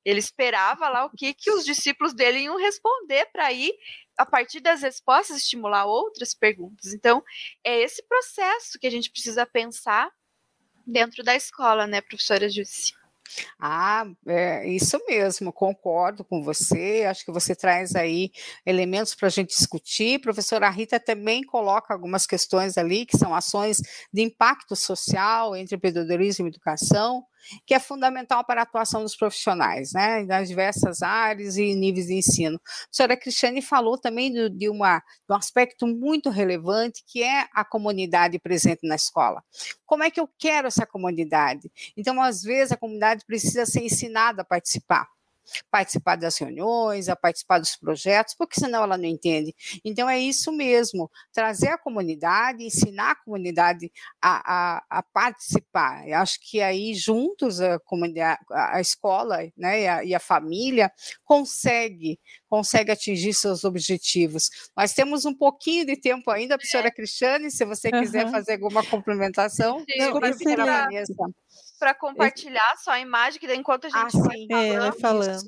Ele 0.06 0.20
esperava 0.20 0.90
lá 0.90 1.06
o 1.06 1.10
que, 1.10 1.34
que 1.34 1.50
os 1.52 1.64
discípulos 1.64 2.14
dele 2.14 2.40
iam 2.40 2.58
responder 2.58 3.26
para 3.32 3.52
ir 3.54 3.74
a 4.18 4.26
partir 4.26 4.60
das 4.60 4.82
respostas, 4.82 5.38
estimular 5.38 5.86
outras 5.86 6.34
perguntas. 6.34 6.94
Então, 6.94 7.24
é 7.64 7.80
esse 7.80 8.04
processo 8.04 8.78
que 8.78 8.86
a 8.86 8.92
gente 8.92 9.10
precisa 9.10 9.46
pensar 9.46 10.12
dentro 10.86 11.24
da 11.24 11.36
escola, 11.36 11.88
né, 11.88 12.02
professora 12.02 12.50
Júcia? 12.50 12.96
Ah, 13.60 14.06
é 14.28 14.68
isso 14.68 15.00
mesmo, 15.08 15.52
concordo 15.52 16.24
com 16.24 16.44
você. 16.44 17.06
Acho 17.10 17.26
que 17.26 17.32
você 17.32 17.56
traz 17.56 17.96
aí 17.96 18.32
elementos 18.66 19.16
para 19.16 19.28
a 19.28 19.32
gente 19.32 19.50
discutir. 19.50 20.20
Professora 20.20 20.70
Rita 20.70 21.00
também 21.00 21.44
coloca 21.44 21.94
algumas 21.94 22.26
questões 22.26 22.78
ali, 22.78 23.06
que 23.06 23.18
são 23.18 23.34
ações 23.34 23.82
de 24.12 24.22
impacto 24.22 24.76
social 24.76 25.56
entre 25.56 25.76
empreendedorismo 25.76 26.48
e 26.48 26.50
educação 26.50 27.26
que 27.66 27.74
é 27.74 27.80
fundamental 27.80 28.44
para 28.46 28.62
a 28.62 28.64
atuação 28.64 29.04
dos 29.04 29.16
profissionais, 29.16 29.92
né, 29.94 30.24
nas 30.24 30.48
diversas 30.48 31.02
áreas 31.02 31.58
e 31.58 31.76
níveis 31.76 32.08
de 32.08 32.16
ensino. 32.16 32.60
A 32.66 32.88
senhora 32.92 33.18
Cristiane 33.18 33.62
falou 33.62 33.98
também 33.98 34.32
de, 34.32 34.50
de, 34.50 34.70
uma, 34.70 35.00
de 35.00 35.34
um 35.34 35.36
aspecto 35.36 35.88
muito 35.88 36.30
relevante, 36.30 37.04
que 37.08 37.24
é 37.24 37.48
a 37.54 37.64
comunidade 37.64 38.40
presente 38.40 38.88
na 38.88 38.96
escola. 38.96 39.44
Como 39.86 40.04
é 40.04 40.12
que 40.12 40.20
eu 40.20 40.30
quero 40.38 40.68
essa 40.68 40.86
comunidade? 40.86 41.72
Então, 41.96 42.22
às 42.22 42.42
vezes, 42.42 42.72
a 42.72 42.78
comunidade 42.78 43.26
precisa 43.26 43.66
ser 43.66 43.84
ensinada 43.84 44.42
a 44.42 44.46
participar 44.46 45.08
participar 45.70 46.16
das 46.16 46.38
reuniões, 46.38 47.10
a 47.10 47.16
participar 47.16 47.60
dos 47.60 47.76
projetos, 47.76 48.36
porque 48.36 48.60
senão 48.60 48.84
ela 48.84 48.98
não 48.98 49.06
entende. 49.06 49.56
Então 49.84 50.10
é 50.10 50.20
isso 50.20 50.52
mesmo, 50.52 51.10
trazer 51.32 51.70
a 51.70 51.78
comunidade, 51.78 52.64
ensinar 52.64 53.12
a 53.12 53.16
comunidade 53.16 53.92
a, 54.22 54.78
a, 54.78 54.84
a 55.00 55.04
participar. 55.04 56.08
Eu 56.08 56.18
acho 56.18 56.40
que 56.42 56.62
aí 56.62 56.94
juntos 56.94 57.60
a 57.62 57.80
comunidade, 57.80 58.40
a 58.52 58.80
escola 58.82 59.40
né, 59.58 59.82
e, 59.82 59.88
a, 59.88 60.04
e 60.04 60.16
a 60.16 60.20
família 60.20 60.92
consegue 61.24 62.20
consegue 62.54 62.92
atingir 62.92 63.34
seus 63.34 63.64
objetivos. 63.64 64.48
Nós 64.78 64.94
temos 64.94 65.26
um 65.26 65.34
pouquinho 65.34 65.88
de 65.88 66.00
tempo 66.00 66.30
ainda, 66.30 66.56
professora 66.56 66.88
é. 66.88 66.92
Cristiane, 66.92 67.50
se 67.50 67.66
você 67.66 67.90
quiser 67.90 68.26
uhum. 68.26 68.32
fazer 68.32 68.54
alguma 68.54 68.86
complementação. 68.86 69.84
Desculpa, 69.88 70.28
para 71.84 71.94
compartilhar 71.94 72.78
só 72.78 72.92
a 72.92 73.00
imagem, 73.02 73.42
que 73.42 73.46
daí 73.46 73.58
enquanto 73.58 73.86
a 73.86 73.90
ah, 73.94 74.08
gente 74.10 74.18
ah, 74.18 74.24
vai 74.24 74.48
falando. 74.48 74.96
É, 74.96 75.00
falando. 75.02 75.48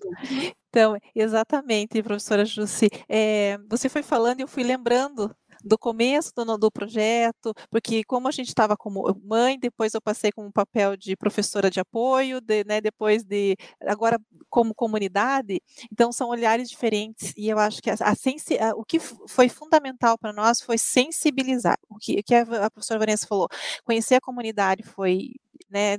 Então, 0.67 0.97
exatamente, 1.15 2.03
professora 2.03 2.43
Jussi. 2.43 2.89
É, 3.07 3.57
você 3.69 3.87
foi 3.87 4.03
falando 4.03 4.39
e 4.39 4.43
eu 4.43 4.47
fui 4.47 4.61
lembrando 4.61 5.33
do 5.63 5.77
começo 5.77 6.33
do, 6.35 6.57
do 6.57 6.69
projeto, 6.69 7.53
porque 7.71 8.03
como 8.03 8.27
a 8.27 8.31
gente 8.31 8.49
estava 8.49 8.75
como 8.75 9.17
mãe, 9.23 9.57
depois 9.57 9.93
eu 9.93 10.01
passei 10.01 10.29
com 10.29 10.45
um 10.45 10.51
papel 10.51 10.97
de 10.97 11.15
professora 11.15 11.71
de 11.71 11.79
apoio, 11.79 12.41
de, 12.41 12.65
né, 12.65 12.81
depois 12.81 13.23
de 13.23 13.55
agora 13.81 14.19
como 14.49 14.75
comunidade, 14.75 15.61
então 15.89 16.11
são 16.11 16.27
olhares 16.27 16.69
diferentes 16.69 17.33
e 17.37 17.47
eu 17.47 17.57
acho 17.57 17.81
que 17.81 17.89
a, 17.89 17.93
a 17.93 18.11
a, 18.11 18.75
o 18.75 18.83
que 18.83 18.99
foi 18.99 19.47
fundamental 19.47 20.17
para 20.17 20.33
nós 20.33 20.61
foi 20.61 20.77
sensibilizar, 20.77 21.77
o 21.89 21.97
que, 21.97 22.21
que 22.21 22.35
a, 22.35 22.41
a 22.41 22.69
professora 22.69 22.99
Vanessa 22.99 23.25
falou, 23.25 23.47
conhecer 23.85 24.15
a 24.15 24.21
comunidade 24.21 24.83
foi 24.83 25.31
né, 25.69 25.97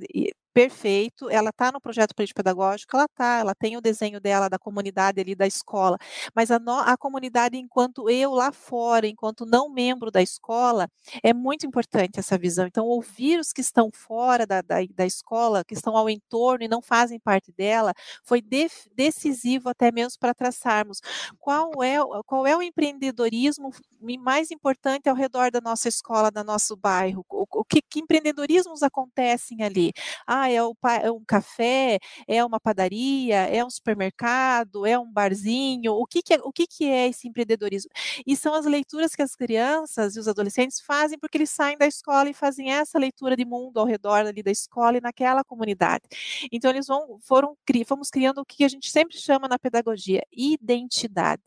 perfeito, 0.56 1.28
ela 1.28 1.50
está 1.50 1.70
no 1.70 1.78
projeto 1.78 2.14
político 2.14 2.38
pedagógico, 2.38 2.96
ela 2.96 3.04
está, 3.04 3.40
ela 3.40 3.54
tem 3.54 3.76
o 3.76 3.80
desenho 3.82 4.18
dela 4.18 4.48
da 4.48 4.58
comunidade 4.58 5.20
ali 5.20 5.34
da 5.34 5.46
escola, 5.46 5.98
mas 6.34 6.50
a, 6.50 6.58
no, 6.58 6.78
a 6.78 6.96
comunidade 6.96 7.58
enquanto 7.58 8.08
eu 8.08 8.32
lá 8.32 8.50
fora, 8.50 9.06
enquanto 9.06 9.44
não 9.44 9.68
membro 9.68 10.10
da 10.10 10.22
escola, 10.22 10.88
é 11.22 11.34
muito 11.34 11.66
importante 11.66 12.18
essa 12.18 12.38
visão. 12.38 12.66
Então, 12.66 12.86
ouvir 12.86 13.38
os 13.38 13.52
que 13.52 13.60
estão 13.60 13.90
fora 13.92 14.46
da, 14.46 14.62
da, 14.62 14.76
da 14.94 15.04
escola, 15.04 15.62
que 15.62 15.74
estão 15.74 15.94
ao 15.94 16.08
entorno 16.08 16.64
e 16.64 16.68
não 16.68 16.80
fazem 16.80 17.20
parte 17.20 17.52
dela, 17.52 17.92
foi 18.24 18.40
de, 18.40 18.66
decisivo 18.94 19.68
até 19.68 19.92
mesmo 19.92 20.18
para 20.18 20.32
traçarmos 20.32 21.02
qual 21.38 21.70
é, 21.82 21.98
qual 22.24 22.46
é 22.46 22.56
o 22.56 22.62
empreendedorismo 22.62 23.72
mais 24.18 24.50
importante 24.50 25.08
ao 25.08 25.14
redor 25.14 25.50
da 25.50 25.60
nossa 25.60 25.86
escola, 25.86 26.30
do 26.30 26.42
nosso 26.42 26.76
bairro, 26.76 27.24
o, 27.28 27.44
o 27.60 27.64
que, 27.64 27.82
que 27.82 28.00
empreendedorismos 28.00 28.82
acontecem 28.82 29.62
ali. 29.62 29.92
Ah, 30.26 30.45
ah, 30.46 30.50
é, 30.50 30.62
o, 30.62 30.74
é 31.02 31.10
um 31.10 31.24
café, 31.24 31.98
é 32.26 32.44
uma 32.44 32.60
padaria, 32.60 33.36
é 33.48 33.64
um 33.64 33.70
supermercado, 33.70 34.86
é 34.86 34.98
um 34.98 35.10
barzinho, 35.10 35.92
o 35.92 36.06
que, 36.06 36.22
que, 36.22 36.34
é, 36.34 36.38
o 36.42 36.52
que, 36.52 36.66
que 36.66 36.84
é 36.86 37.08
esse 37.08 37.28
empreendedorismo? 37.28 37.90
E 38.26 38.36
são 38.36 38.54
as 38.54 38.64
leituras 38.66 39.14
que 39.14 39.22
as 39.22 39.34
crianças 39.34 40.16
e 40.16 40.20
os 40.20 40.28
adolescentes 40.28 40.80
fazem 40.80 41.18
porque 41.18 41.38
eles 41.38 41.50
saem 41.50 41.76
da 41.76 41.86
escola 41.86 42.28
e 42.30 42.34
fazem 42.34 42.72
essa 42.72 42.98
leitura 42.98 43.36
de 43.36 43.44
mundo 43.44 43.78
ao 43.78 43.86
redor 43.86 44.26
ali 44.26 44.42
da 44.42 44.50
escola 44.50 44.98
e 44.98 45.00
naquela 45.00 45.44
comunidade. 45.44 46.04
Então, 46.52 46.70
eles 46.70 46.86
vão, 46.86 47.18
foram, 47.22 47.56
fomos 47.86 48.10
criando 48.10 48.40
o 48.40 48.44
que 48.44 48.64
a 48.64 48.68
gente 48.68 48.90
sempre 48.90 49.16
chama 49.18 49.48
na 49.48 49.58
pedagogia, 49.58 50.22
identidade. 50.32 51.42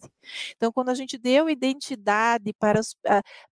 Então, 0.55 0.71
quando 0.71 0.89
a 0.89 0.93
gente 0.93 1.17
deu 1.17 1.49
identidade 1.49 2.53
para 2.53 2.79
os, 2.79 2.95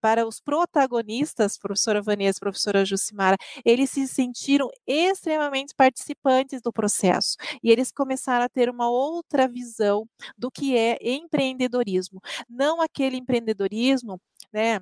para 0.02 0.28
os 0.28 0.40
protagonistas, 0.40 1.58
professora 1.58 2.02
Vanessa, 2.02 2.40
professora 2.40 2.86
Jucimara, 2.86 3.38
eles 3.66 3.90
se 3.90 4.08
sentiram 4.08 4.70
extremamente 4.86 5.37
extremamente 5.38 5.74
participantes 5.76 6.62
do 6.62 6.74
processo 6.74 7.36
e 7.64 7.70
eles 7.72 7.92
começaram 7.92 8.46
a 8.46 8.50
ter 8.50 8.70
uma 8.70 8.90
outra 8.90 9.48
visão 9.48 10.08
do 10.38 10.50
que 10.52 10.76
é 10.78 10.98
empreendedorismo, 11.02 12.20
não 12.50 12.82
aquele 12.82 13.18
empreendedorismo, 13.18 14.20
né? 14.52 14.80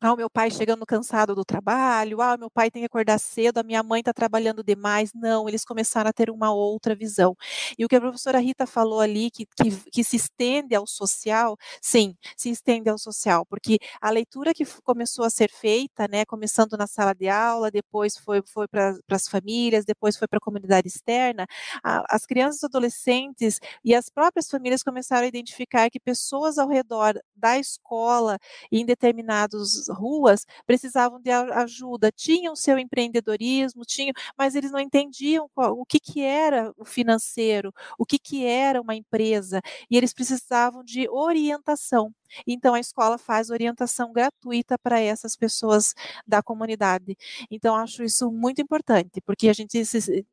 Ah, 0.00 0.12
o 0.12 0.16
meu 0.16 0.30
pai 0.30 0.48
chegando 0.48 0.86
cansado 0.86 1.34
do 1.34 1.44
trabalho, 1.44 2.20
ah, 2.22 2.36
meu 2.36 2.48
pai 2.48 2.70
tem 2.70 2.82
que 2.82 2.86
acordar 2.86 3.18
cedo, 3.18 3.58
a 3.58 3.64
minha 3.64 3.82
mãe 3.82 3.98
está 3.98 4.12
trabalhando 4.12 4.62
demais. 4.62 5.10
Não, 5.12 5.48
eles 5.48 5.64
começaram 5.64 6.08
a 6.08 6.12
ter 6.12 6.30
uma 6.30 6.52
outra 6.52 6.94
visão. 6.94 7.34
E 7.76 7.84
o 7.84 7.88
que 7.88 7.96
a 7.96 8.00
professora 8.00 8.38
Rita 8.38 8.64
falou 8.64 9.00
ali, 9.00 9.28
que, 9.28 9.44
que, 9.44 9.70
que 9.90 10.04
se 10.04 10.14
estende 10.14 10.72
ao 10.76 10.86
social, 10.86 11.56
sim, 11.82 12.14
se 12.36 12.48
estende 12.48 12.88
ao 12.88 12.96
social, 12.96 13.44
porque 13.46 13.78
a 14.00 14.08
leitura 14.10 14.54
que 14.54 14.64
começou 14.84 15.24
a 15.24 15.30
ser 15.30 15.50
feita, 15.50 16.06
né, 16.06 16.24
começando 16.24 16.76
na 16.76 16.86
sala 16.86 17.12
de 17.12 17.28
aula, 17.28 17.68
depois 17.68 18.16
foi, 18.16 18.40
foi 18.46 18.68
para 18.68 18.94
as 19.10 19.26
famílias, 19.26 19.84
depois 19.84 20.16
foi 20.16 20.28
para 20.28 20.36
a 20.38 20.40
comunidade 20.40 20.86
externa, 20.86 21.44
a, 21.82 22.04
as 22.14 22.24
crianças, 22.24 22.62
adolescentes 22.62 23.58
e 23.84 23.94
as 23.96 24.08
próprias 24.08 24.48
famílias 24.48 24.82
começaram 24.84 25.24
a 25.24 25.28
identificar 25.28 25.90
que 25.90 25.98
pessoas 25.98 26.56
ao 26.56 26.68
redor 26.68 27.18
da 27.34 27.58
escola, 27.58 28.38
em 28.70 28.84
determinados 28.84 29.87
ruas 29.88 30.46
precisavam 30.66 31.20
de 31.20 31.30
ajuda, 31.30 32.10
tinham 32.12 32.54
seu 32.56 32.78
empreendedorismo, 32.78 33.84
tinham, 33.84 34.12
mas 34.36 34.54
eles 34.54 34.70
não 34.70 34.80
entendiam 34.80 35.48
qual, 35.54 35.78
o 35.78 35.84
que, 35.84 36.00
que 36.00 36.22
era 36.22 36.72
o 36.76 36.84
financeiro, 36.84 37.72
o 37.98 38.06
que, 38.06 38.18
que 38.18 38.44
era 38.44 38.80
uma 38.80 38.94
empresa, 38.94 39.60
e 39.90 39.96
eles 39.96 40.12
precisavam 40.12 40.84
de 40.84 41.08
orientação. 41.08 42.12
Então, 42.46 42.74
a 42.74 42.80
escola 42.80 43.18
faz 43.18 43.50
orientação 43.50 44.12
gratuita 44.12 44.78
para 44.78 45.00
essas 45.00 45.36
pessoas 45.36 45.94
da 46.26 46.42
comunidade. 46.42 47.16
Então, 47.50 47.74
acho 47.76 48.02
isso 48.02 48.30
muito 48.30 48.60
importante, 48.60 49.20
porque 49.22 49.48
a 49.48 49.52
gente 49.52 49.82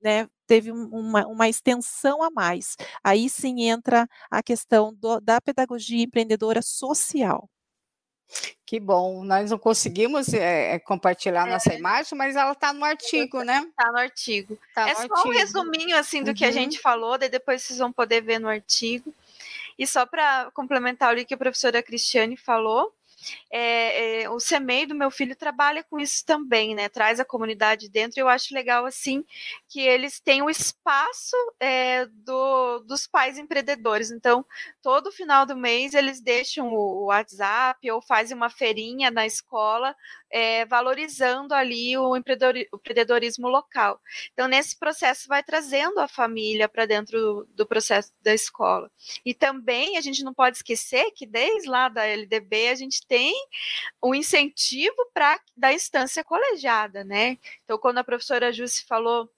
né, 0.02 0.28
teve 0.48 0.72
uma, 0.72 1.26
uma, 1.28 1.50
extensão 1.50 2.22
a 2.24 2.30
mais. 2.30 2.76
Aí 3.04 3.30
sim 3.30 3.64
entra 3.64 4.08
a 4.30 4.44
questão 4.44 4.94
do, 4.94 5.20
da 5.20 5.42
pedagogia 5.42 6.04
empreendedora 6.04 6.62
social. 6.62 7.50
Que 8.66 8.80
bom, 8.80 9.24
nós 9.24 9.52
não 9.52 9.60
conseguimos 9.60 10.34
é, 10.34 10.80
compartilhar 10.80 11.48
é. 11.48 11.52
nossa 11.52 11.74
imagem, 11.74 12.18
mas 12.18 12.36
ela 12.36 12.52
está 12.52 12.74
no 12.74 12.84
artigo, 12.84 13.44
né? 13.44 13.66
Está 13.70 13.92
no 13.92 13.98
artigo. 13.98 14.58
Tá 14.74 14.90
é 14.90 14.94
no 14.94 14.96
só 14.96 15.02
artigo. 15.04 15.30
um 15.30 15.32
resuminho 15.32 15.98
assim 15.98 16.24
do 16.24 16.30
uhum. 16.30 16.34
que 16.34 16.44
a 16.44 16.48
uhum. 16.48 16.54
gente 16.54 16.80
falou, 16.80 17.18
daí 17.18 17.30
depois 17.30 17.62
vocês 17.62 17.78
vão 17.78 17.92
poder 17.92 18.22
ver 18.22 18.40
no 18.40 18.50
artigo. 18.50 19.14
E 19.78 19.86
só 19.86 20.06
para 20.06 20.50
complementar 20.52 21.16
o 21.16 21.26
que 21.26 21.34
a 21.34 21.38
professora 21.38 21.84
Cristiane 21.84 22.36
falou, 22.36 22.92
é, 23.52 24.24
é, 24.24 24.30
o 24.30 24.40
CEMEI 24.40 24.86
do 24.86 24.96
meu 24.96 25.12
filho 25.12 25.36
trabalha 25.36 25.84
com 25.84 26.00
isso 26.00 26.26
também, 26.26 26.76
né? 26.76 26.90
Traz 26.90 27.20
a 27.20 27.26
comunidade 27.26 27.90
dentro. 27.90 28.20
Eu 28.20 28.28
acho 28.28 28.54
legal 28.54 28.86
assim 28.86 29.24
que 29.68 29.80
eles 29.82 30.20
têm 30.20 30.42
o 30.42 30.50
espaço 30.50 31.36
é, 31.60 32.06
do, 32.06 32.80
dos 32.80 33.08
pais 33.08 33.38
empreendedores. 33.38 34.12
Então, 34.12 34.46
todo 34.82 35.12
final 35.12 35.46
do 35.46 35.56
mês 35.56 35.94
eles 35.94 36.22
deixam 36.22 36.74
o 36.74 37.06
WhatsApp 37.06 37.90
ou 37.92 38.02
fazem 38.02 38.36
uma 38.36 38.50
feirinha 38.50 39.12
na 39.12 39.26
escola 39.26 39.96
é, 40.32 40.66
valorizando 40.66 41.54
ali 41.54 41.98
o, 41.98 42.16
empreendedorismo 42.16 43.48
local. 43.48 44.00
Então, 44.34 44.48
nesse 44.48 44.78
processo, 44.78 45.28
vai 45.28 45.44
trazendo 45.44 46.00
a 46.00 46.08
família 46.08 46.68
para 46.68 46.86
dentro 46.86 47.20
do, 47.20 47.48
do, 47.54 47.66
processo 47.66 48.14
da 48.22 48.34
escola. 48.34 48.92
E 49.26 49.34
também 49.34 49.98
a 49.98 50.02
gente 50.02 50.24
não 50.24 50.34
pode 50.34 50.58
esquecer 50.58 51.12
que 51.12 51.26
desde 51.26 51.70
lá 51.70 51.90
da 51.90 52.06
LDB 52.06 52.70
a 52.70 52.76
gente 52.76 53.06
tem 53.08 53.34
o 54.02 54.12
um 54.12 54.16
incentivo 54.16 54.96
para 55.14 55.40
da 55.56 55.74
instância 55.74 56.24
colegiada, 56.24 57.04
né? 57.04 57.38
Então, 57.64 57.78
quando 57.78 58.00
a 58.00 58.04
professora 58.04 58.52
Jussi 58.52 58.86
falou 58.86 59.30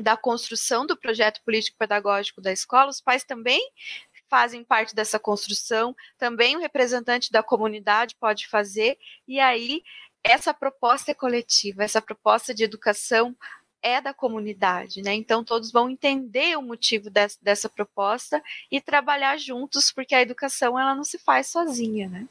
da 0.00 0.16
construção 0.16 0.86
do 0.86 0.96
projeto 0.96 1.42
político-pedagógico 1.44 2.40
da 2.40 2.52
escola, 2.52 2.90
os 2.90 3.00
pais 3.00 3.24
também 3.24 3.60
fazem 4.28 4.62
parte 4.62 4.94
dessa 4.94 5.18
construção, 5.18 5.96
também 6.18 6.56
o 6.56 6.60
representante 6.60 7.32
da 7.32 7.42
comunidade 7.42 8.14
pode 8.20 8.46
fazer, 8.46 8.98
e 9.26 9.40
aí 9.40 9.82
essa 10.28 10.52
proposta 10.52 11.10
é 11.10 11.14
coletiva, 11.14 11.82
essa 11.82 12.02
proposta 12.02 12.54
de 12.54 12.62
educação 12.62 13.36
é 13.82 14.00
da 14.00 14.12
comunidade, 14.12 15.02
né? 15.02 15.14
Então 15.14 15.44
todos 15.44 15.70
vão 15.70 15.88
entender 15.88 16.56
o 16.56 16.62
motivo 16.62 17.10
dessa, 17.10 17.38
dessa 17.40 17.68
proposta 17.68 18.42
e 18.70 18.80
trabalhar 18.80 19.38
juntos, 19.38 19.92
porque 19.92 20.14
a 20.14 20.22
educação 20.22 20.78
ela 20.78 20.94
não 20.94 21.04
se 21.04 21.18
faz 21.18 21.48
sozinha, 21.48 22.08
né? 22.08 22.28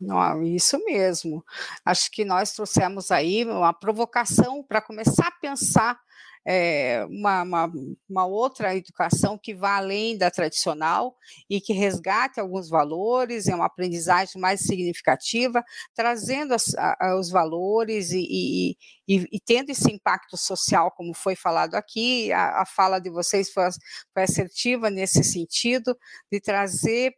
Não, 0.00 0.42
isso 0.42 0.82
mesmo. 0.84 1.44
Acho 1.84 2.10
que 2.10 2.24
nós 2.24 2.52
trouxemos 2.52 3.10
aí 3.10 3.44
uma 3.44 3.72
provocação 3.72 4.62
para 4.62 4.80
começar 4.80 5.28
a 5.28 5.40
pensar 5.40 6.00
é, 6.44 7.04
uma, 7.08 7.42
uma, 7.42 7.72
uma, 8.08 8.26
outra 8.26 8.74
educação 8.76 9.38
que 9.38 9.54
vá 9.54 9.76
além 9.76 10.18
da 10.18 10.30
tradicional 10.30 11.16
e 11.48 11.60
que 11.60 11.72
resgate 11.72 12.40
alguns 12.40 12.68
valores, 12.68 13.46
é 13.46 13.54
uma 13.54 13.66
aprendizagem 13.66 14.40
mais 14.40 14.60
significativa, 14.62 15.62
trazendo 15.94 16.54
as, 16.54 16.74
a, 16.76 17.16
os 17.18 17.30
valores 17.30 18.10
e, 18.10 18.26
e, 18.28 18.76
e, 19.06 19.28
e, 19.32 19.40
tendo 19.40 19.70
esse 19.70 19.90
impacto 19.92 20.36
social, 20.36 20.90
como 20.90 21.14
foi 21.14 21.36
falado 21.36 21.74
aqui. 21.74 22.32
A, 22.32 22.62
a 22.62 22.66
fala 22.66 22.98
de 22.98 23.10
vocês 23.10 23.50
foi, 23.52 23.68
foi 24.12 24.22
assertiva 24.24 24.90
nesse 24.90 25.22
sentido, 25.22 25.96
de 26.30 26.40
trazer 26.40 27.12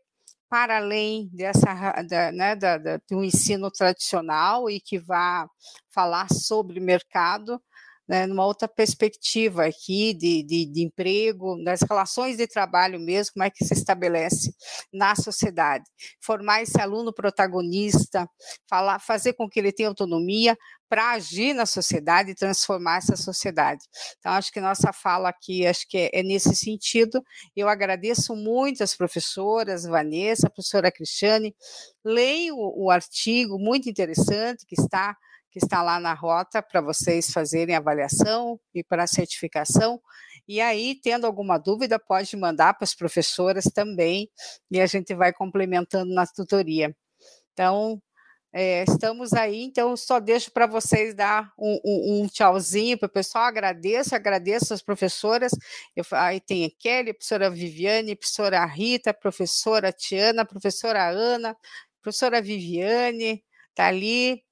para 0.54 0.76
além 0.76 1.28
dessa 1.32 2.02
da, 2.08 2.30
né, 2.30 2.54
da, 2.54 2.78
da, 2.78 3.00
do 3.10 3.24
ensino 3.24 3.70
tradicional 3.72 4.70
e 4.70 4.80
que 4.80 5.00
vá 5.00 5.48
falar 5.92 6.28
sobre 6.30 6.78
mercado, 6.78 7.60
né, 8.08 8.26
numa 8.26 8.44
outra 8.44 8.68
perspectiva 8.68 9.66
aqui 9.66 10.12
de, 10.14 10.42
de, 10.42 10.66
de, 10.66 10.82
emprego, 10.82 11.62
das 11.64 11.80
relações 11.82 12.36
de 12.36 12.46
trabalho 12.46 13.00
mesmo, 13.00 13.34
como 13.34 13.44
é 13.44 13.50
que 13.50 13.64
se 13.64 13.74
estabelece 13.74 14.54
na 14.92 15.14
sociedade. 15.14 15.84
Formar 16.20 16.62
esse 16.62 16.80
aluno 16.80 17.12
protagonista, 17.12 18.28
falar, 18.68 18.98
fazer 18.98 19.32
com 19.32 19.48
que 19.48 19.58
ele 19.58 19.72
tenha 19.72 19.88
autonomia 19.88 20.56
para 20.88 21.12
agir 21.12 21.54
na 21.54 21.66
sociedade 21.66 22.30
e 22.30 22.34
transformar 22.34 22.98
essa 22.98 23.16
sociedade. 23.16 23.80
Então, 24.18 24.32
acho 24.32 24.52
que 24.52 24.60
nossa 24.60 24.92
fala 24.92 25.28
aqui, 25.28 25.66
acho 25.66 25.88
que 25.88 25.96
é, 25.96 26.20
é 26.20 26.22
nesse 26.22 26.54
sentido. 26.54 27.22
Eu 27.56 27.68
agradeço 27.68 28.36
muito 28.36 28.84
as 28.84 28.94
professoras, 28.94 29.84
Vanessa, 29.84 30.46
a 30.46 30.50
professora 30.50 30.92
Cristiane, 30.92 31.54
leio 32.04 32.54
o, 32.56 32.84
o 32.84 32.90
artigo 32.90 33.58
muito 33.58 33.88
interessante 33.88 34.66
que 34.66 34.80
está 34.80 35.16
que 35.54 35.64
está 35.64 35.82
lá 35.82 36.00
na 36.00 36.12
rota 36.12 36.60
para 36.60 36.80
vocês 36.80 37.30
fazerem 37.30 37.76
avaliação 37.76 38.58
e 38.74 38.82
para 38.82 39.06
certificação. 39.06 40.00
E 40.48 40.60
aí, 40.60 40.98
tendo 41.00 41.26
alguma 41.28 41.58
dúvida, 41.58 41.96
pode 41.96 42.36
mandar 42.36 42.74
para 42.74 42.82
as 42.82 42.92
professoras 42.92 43.66
também, 43.66 44.28
e 44.68 44.80
a 44.80 44.86
gente 44.86 45.14
vai 45.14 45.32
complementando 45.32 46.12
na 46.12 46.26
tutoria. 46.26 46.94
Então, 47.52 48.02
é, 48.52 48.82
estamos 48.82 49.32
aí, 49.32 49.62
então 49.62 49.96
só 49.96 50.18
deixo 50.18 50.50
para 50.50 50.66
vocês 50.66 51.14
dar 51.14 51.52
um, 51.58 51.80
um, 51.84 52.22
um 52.22 52.28
tchauzinho 52.28 52.98
para 52.98 53.06
o 53.06 53.12
pessoal. 53.12 53.44
Agradeço, 53.44 54.14
agradeço 54.14 54.74
as 54.74 54.82
professoras. 54.82 55.52
Eu, 55.94 56.04
aí 56.12 56.40
tem 56.40 56.64
a 56.64 56.70
Kelly, 56.80 57.10
a 57.10 57.14
professora 57.14 57.48
Viviane, 57.48 58.12
a 58.12 58.16
professora 58.16 58.64
Rita, 58.66 59.10
a 59.10 59.14
professora 59.14 59.92
Tiana, 59.92 60.42
a 60.42 60.44
professora 60.44 61.08
Ana, 61.08 61.50
a 61.50 61.56
professora 62.02 62.42
Viviane, 62.42 63.44
está 63.70 63.86
ali, 63.86 64.42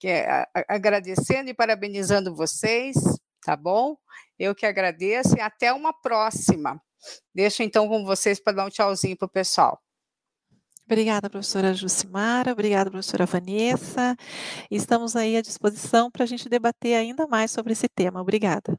que 0.00 0.08
é, 0.08 0.46
agradecendo 0.66 1.50
e 1.50 1.54
parabenizando 1.54 2.34
vocês, 2.34 2.96
tá 3.44 3.54
bom? 3.54 3.96
Eu 4.38 4.54
que 4.54 4.64
agradeço 4.64 5.36
e 5.36 5.40
até 5.40 5.72
uma 5.74 5.92
próxima. 5.92 6.80
Deixo 7.34 7.62
então 7.62 7.86
com 7.86 8.02
vocês 8.04 8.40
para 8.42 8.54
dar 8.54 8.66
um 8.66 8.70
tchauzinho 8.70 9.16
para 9.16 9.26
o 9.26 9.30
pessoal. 9.30 9.78
Obrigada, 10.86 11.30
professora 11.30 11.72
Jucimara, 11.72 12.50
obrigada, 12.50 12.90
professora 12.90 13.26
Vanessa. 13.26 14.16
Estamos 14.70 15.14
aí 15.14 15.36
à 15.36 15.42
disposição 15.42 16.10
para 16.10 16.24
a 16.24 16.26
gente 16.26 16.48
debater 16.48 16.96
ainda 16.96 17.28
mais 17.28 17.50
sobre 17.50 17.74
esse 17.74 17.86
tema. 17.88 18.20
Obrigada. 18.20 18.76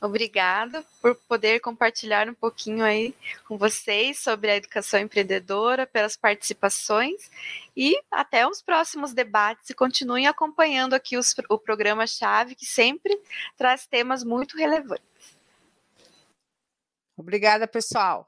Obrigada 0.00 0.84
por 1.02 1.16
poder 1.16 1.58
compartilhar 1.58 2.28
um 2.28 2.34
pouquinho 2.34 2.84
aí 2.84 3.12
com 3.48 3.58
vocês 3.58 4.20
sobre 4.20 4.48
a 4.48 4.56
educação 4.56 5.00
empreendedora, 5.00 5.88
pelas 5.88 6.16
participações 6.16 7.28
e 7.76 8.00
até 8.08 8.46
os 8.46 8.62
próximos 8.62 9.12
debates 9.12 9.68
e 9.70 9.74
continuem 9.74 10.28
acompanhando 10.28 10.94
aqui 10.94 11.16
os, 11.16 11.34
o 11.48 11.58
programa 11.58 12.06
Chave, 12.06 12.54
que 12.54 12.64
sempre 12.64 13.20
traz 13.56 13.86
temas 13.86 14.22
muito 14.22 14.56
relevantes. 14.56 15.02
Obrigada, 17.16 17.66
pessoal. 17.66 18.27